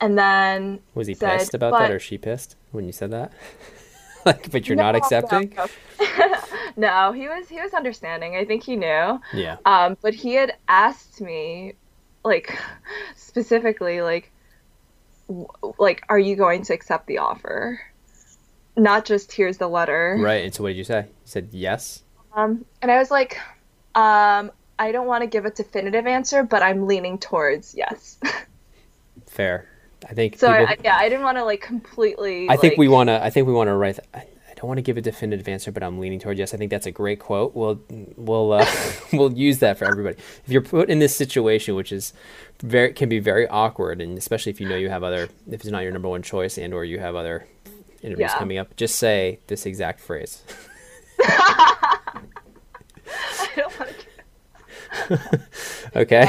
[0.00, 3.32] And then was he said, pissed about that, or she pissed when you said that?
[4.26, 5.54] like, but you're no, not accepting.
[5.56, 5.66] No,
[6.00, 6.34] no.
[6.76, 8.34] no, he was he was understanding.
[8.34, 9.20] I think he knew.
[9.32, 9.58] Yeah.
[9.64, 11.74] Um, but he had asked me,
[12.24, 12.58] like,
[13.16, 14.32] specifically, like,
[15.78, 17.80] like, are you going to accept the offer?
[18.76, 20.16] Not just here's the letter.
[20.20, 20.44] Right.
[20.44, 21.00] And so what did you say?
[21.00, 22.02] You said yes.
[22.34, 23.38] Um, and I was like,
[23.94, 28.18] um, I don't want to give a definitive answer, but I'm leaning towards yes.
[29.26, 29.68] Fair.
[30.08, 30.38] I think.
[30.38, 30.66] So people...
[30.66, 32.48] I, yeah, I didn't want to like completely.
[32.48, 32.60] I like...
[32.60, 33.22] think we want to.
[33.22, 33.98] I think we want to write.
[34.12, 36.52] I, I don't want to give a definitive answer, but I'm leaning towards yes.
[36.52, 37.54] I think that's a great quote.
[37.54, 37.80] We'll
[38.16, 38.66] we'll uh,
[39.12, 40.16] we'll use that for everybody.
[40.44, 42.12] If you're put in this situation, which is
[42.60, 45.66] very can be very awkward, and especially if you know you have other, if it's
[45.66, 47.46] not your number one choice, and or you have other
[48.02, 48.38] interviews yeah.
[48.38, 50.42] coming up, just say this exact phrase.
[51.22, 51.98] I
[53.56, 53.96] don't want to.
[55.96, 56.28] okay.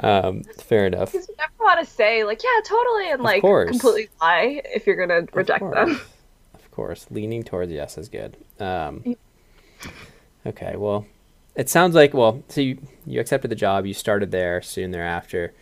[0.00, 1.12] um, fair enough.
[1.12, 4.96] Because you never want to say like, yeah, totally, and like completely lie if you're
[4.96, 6.00] gonna reject them.
[6.54, 8.36] Of course, leaning towards yes is good.
[8.60, 9.16] Um,
[10.44, 11.06] okay, well,
[11.54, 15.54] it sounds like well, so you you accepted the job, you started there soon thereafter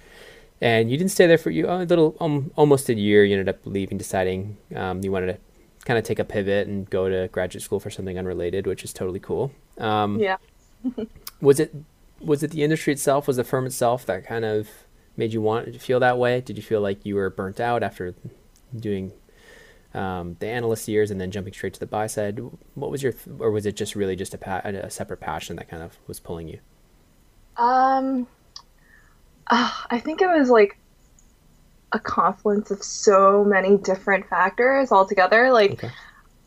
[0.65, 3.23] and you didn't stay there for you a little um, almost a year.
[3.23, 5.39] You ended up leaving, deciding um, you wanted to
[5.85, 8.91] kind of take a pivot and go to graduate school for something unrelated, which is
[8.91, 9.53] totally cool.
[9.77, 10.39] Um, yeah.
[11.43, 11.75] was it
[12.19, 13.27] was it the industry itself?
[13.27, 14.71] Was the firm itself that kind of
[15.19, 16.41] made you want to feel that way?
[16.41, 18.15] Did you feel like you were burnt out after
[18.75, 19.12] doing
[19.93, 22.41] um, the analyst years and then jumping straight to the buy side?
[22.75, 25.69] What was your, or was it just really just a, pa- a separate passion that
[25.69, 26.61] kind of was pulling you?
[27.59, 28.27] Um,
[29.47, 30.78] uh, I think it was like
[31.92, 35.53] a confluence of so many different factors all together.
[35.53, 35.90] Like, okay.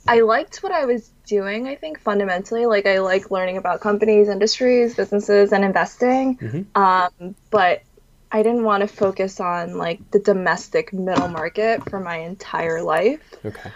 [0.07, 2.65] I liked what I was doing, I think, fundamentally.
[2.65, 6.37] Like, I like learning about companies, industries, businesses, and investing.
[6.37, 6.81] Mm-hmm.
[6.81, 7.83] Um, but
[8.31, 13.35] I didn't want to focus on like the domestic middle market for my entire life.
[13.45, 13.71] Okay.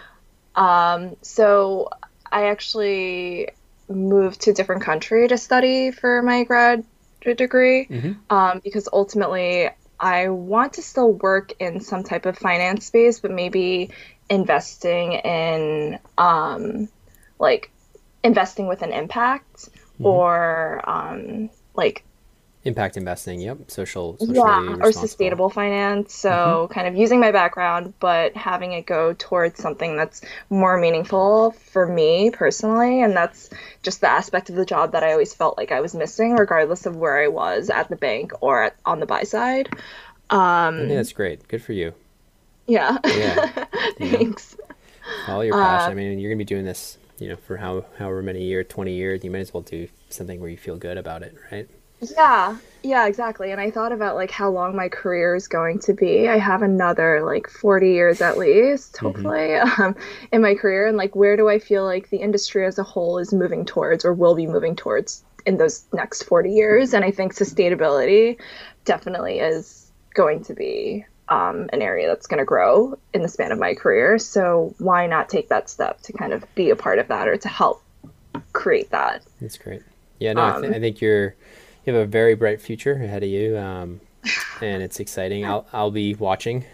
[0.54, 1.88] Um, so
[2.30, 3.48] I actually
[3.88, 6.84] moved to a different country to study for my grad
[7.22, 8.12] degree mm-hmm.
[8.30, 9.68] um, because ultimately
[9.98, 13.90] I want to still work in some type of finance space, but maybe
[14.28, 16.88] investing in um,
[17.38, 17.70] like
[18.24, 20.06] investing with an impact mm-hmm.
[20.06, 22.04] or um, like
[22.64, 23.58] Impact investing, yep.
[23.68, 26.14] Social, yeah, or sustainable finance.
[26.14, 26.72] So, mm-hmm.
[26.72, 31.86] kind of using my background, but having it go towards something that's more meaningful for
[31.86, 33.02] me personally.
[33.02, 33.50] And that's
[33.82, 36.86] just the aspect of the job that I always felt like I was missing, regardless
[36.86, 39.68] of where I was at the bank or at, on the buy side.
[40.30, 41.48] Um, I think that's great.
[41.48, 41.94] Good for you.
[42.68, 42.96] Yeah.
[43.04, 43.64] Yeah.
[43.98, 44.56] Thanks.
[45.26, 45.88] All your passion.
[45.88, 48.42] Uh, I mean, you're going to be doing this you know, for how however many
[48.42, 51.36] years, twenty years, you might as well do something where you feel good about it,
[51.50, 51.68] right?
[52.02, 53.52] Yeah, yeah, exactly.
[53.52, 56.28] And I thought about like how long my career is going to be.
[56.28, 59.06] I have another like 40 years at least, mm-hmm.
[59.06, 59.82] hopefully, mm-hmm.
[59.82, 59.96] um,
[60.32, 60.86] in my career.
[60.86, 64.04] And like, where do I feel like the industry as a whole is moving towards
[64.04, 66.92] or will be moving towards in those next 40 years?
[66.92, 68.38] And I think sustainability
[68.84, 73.52] definitely is going to be um, an area that's going to grow in the span
[73.52, 74.18] of my career.
[74.18, 77.36] So why not take that step to kind of be a part of that or
[77.36, 77.82] to help
[78.52, 79.22] create that?
[79.40, 79.82] That's great.
[80.18, 81.34] Yeah, no, um, I, th- I think you're
[81.84, 84.00] you have a very bright future ahead of you, um,
[84.60, 85.44] and it's exciting.
[85.44, 86.64] I'll I'll be watching.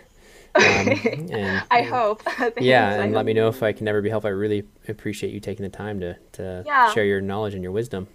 [0.54, 0.62] Um,
[1.30, 2.22] and, I hope.
[2.60, 4.26] yeah, and let me know if I can ever be helped.
[4.26, 6.92] I really appreciate you taking the time to to yeah.
[6.92, 8.06] share your knowledge and your wisdom.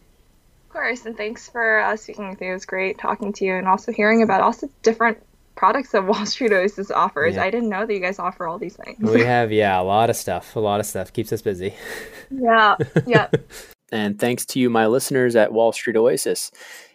[0.67, 2.49] Of course, and thanks for uh, speaking with me.
[2.49, 5.19] It was great talking to you, and also hearing about also different
[5.55, 7.35] products that Wall Street Oasis offers.
[7.35, 7.43] Yeah.
[7.43, 8.99] I didn't know that you guys offer all these things.
[8.99, 10.55] we have, yeah, a lot of stuff.
[10.55, 11.73] A lot of stuff keeps us busy.
[12.35, 13.27] Yeah, yeah.
[13.93, 16.49] And thanks to you, my listeners at Wall Street Oasis.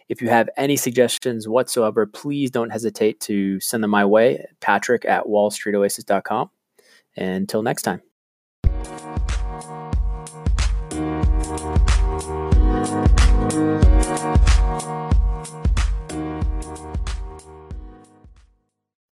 [0.09, 5.05] If you have any suggestions whatsoever, please don't hesitate to send them my way, patrick
[5.05, 6.49] at wallstreetoasis.com.
[7.15, 8.01] Until next time.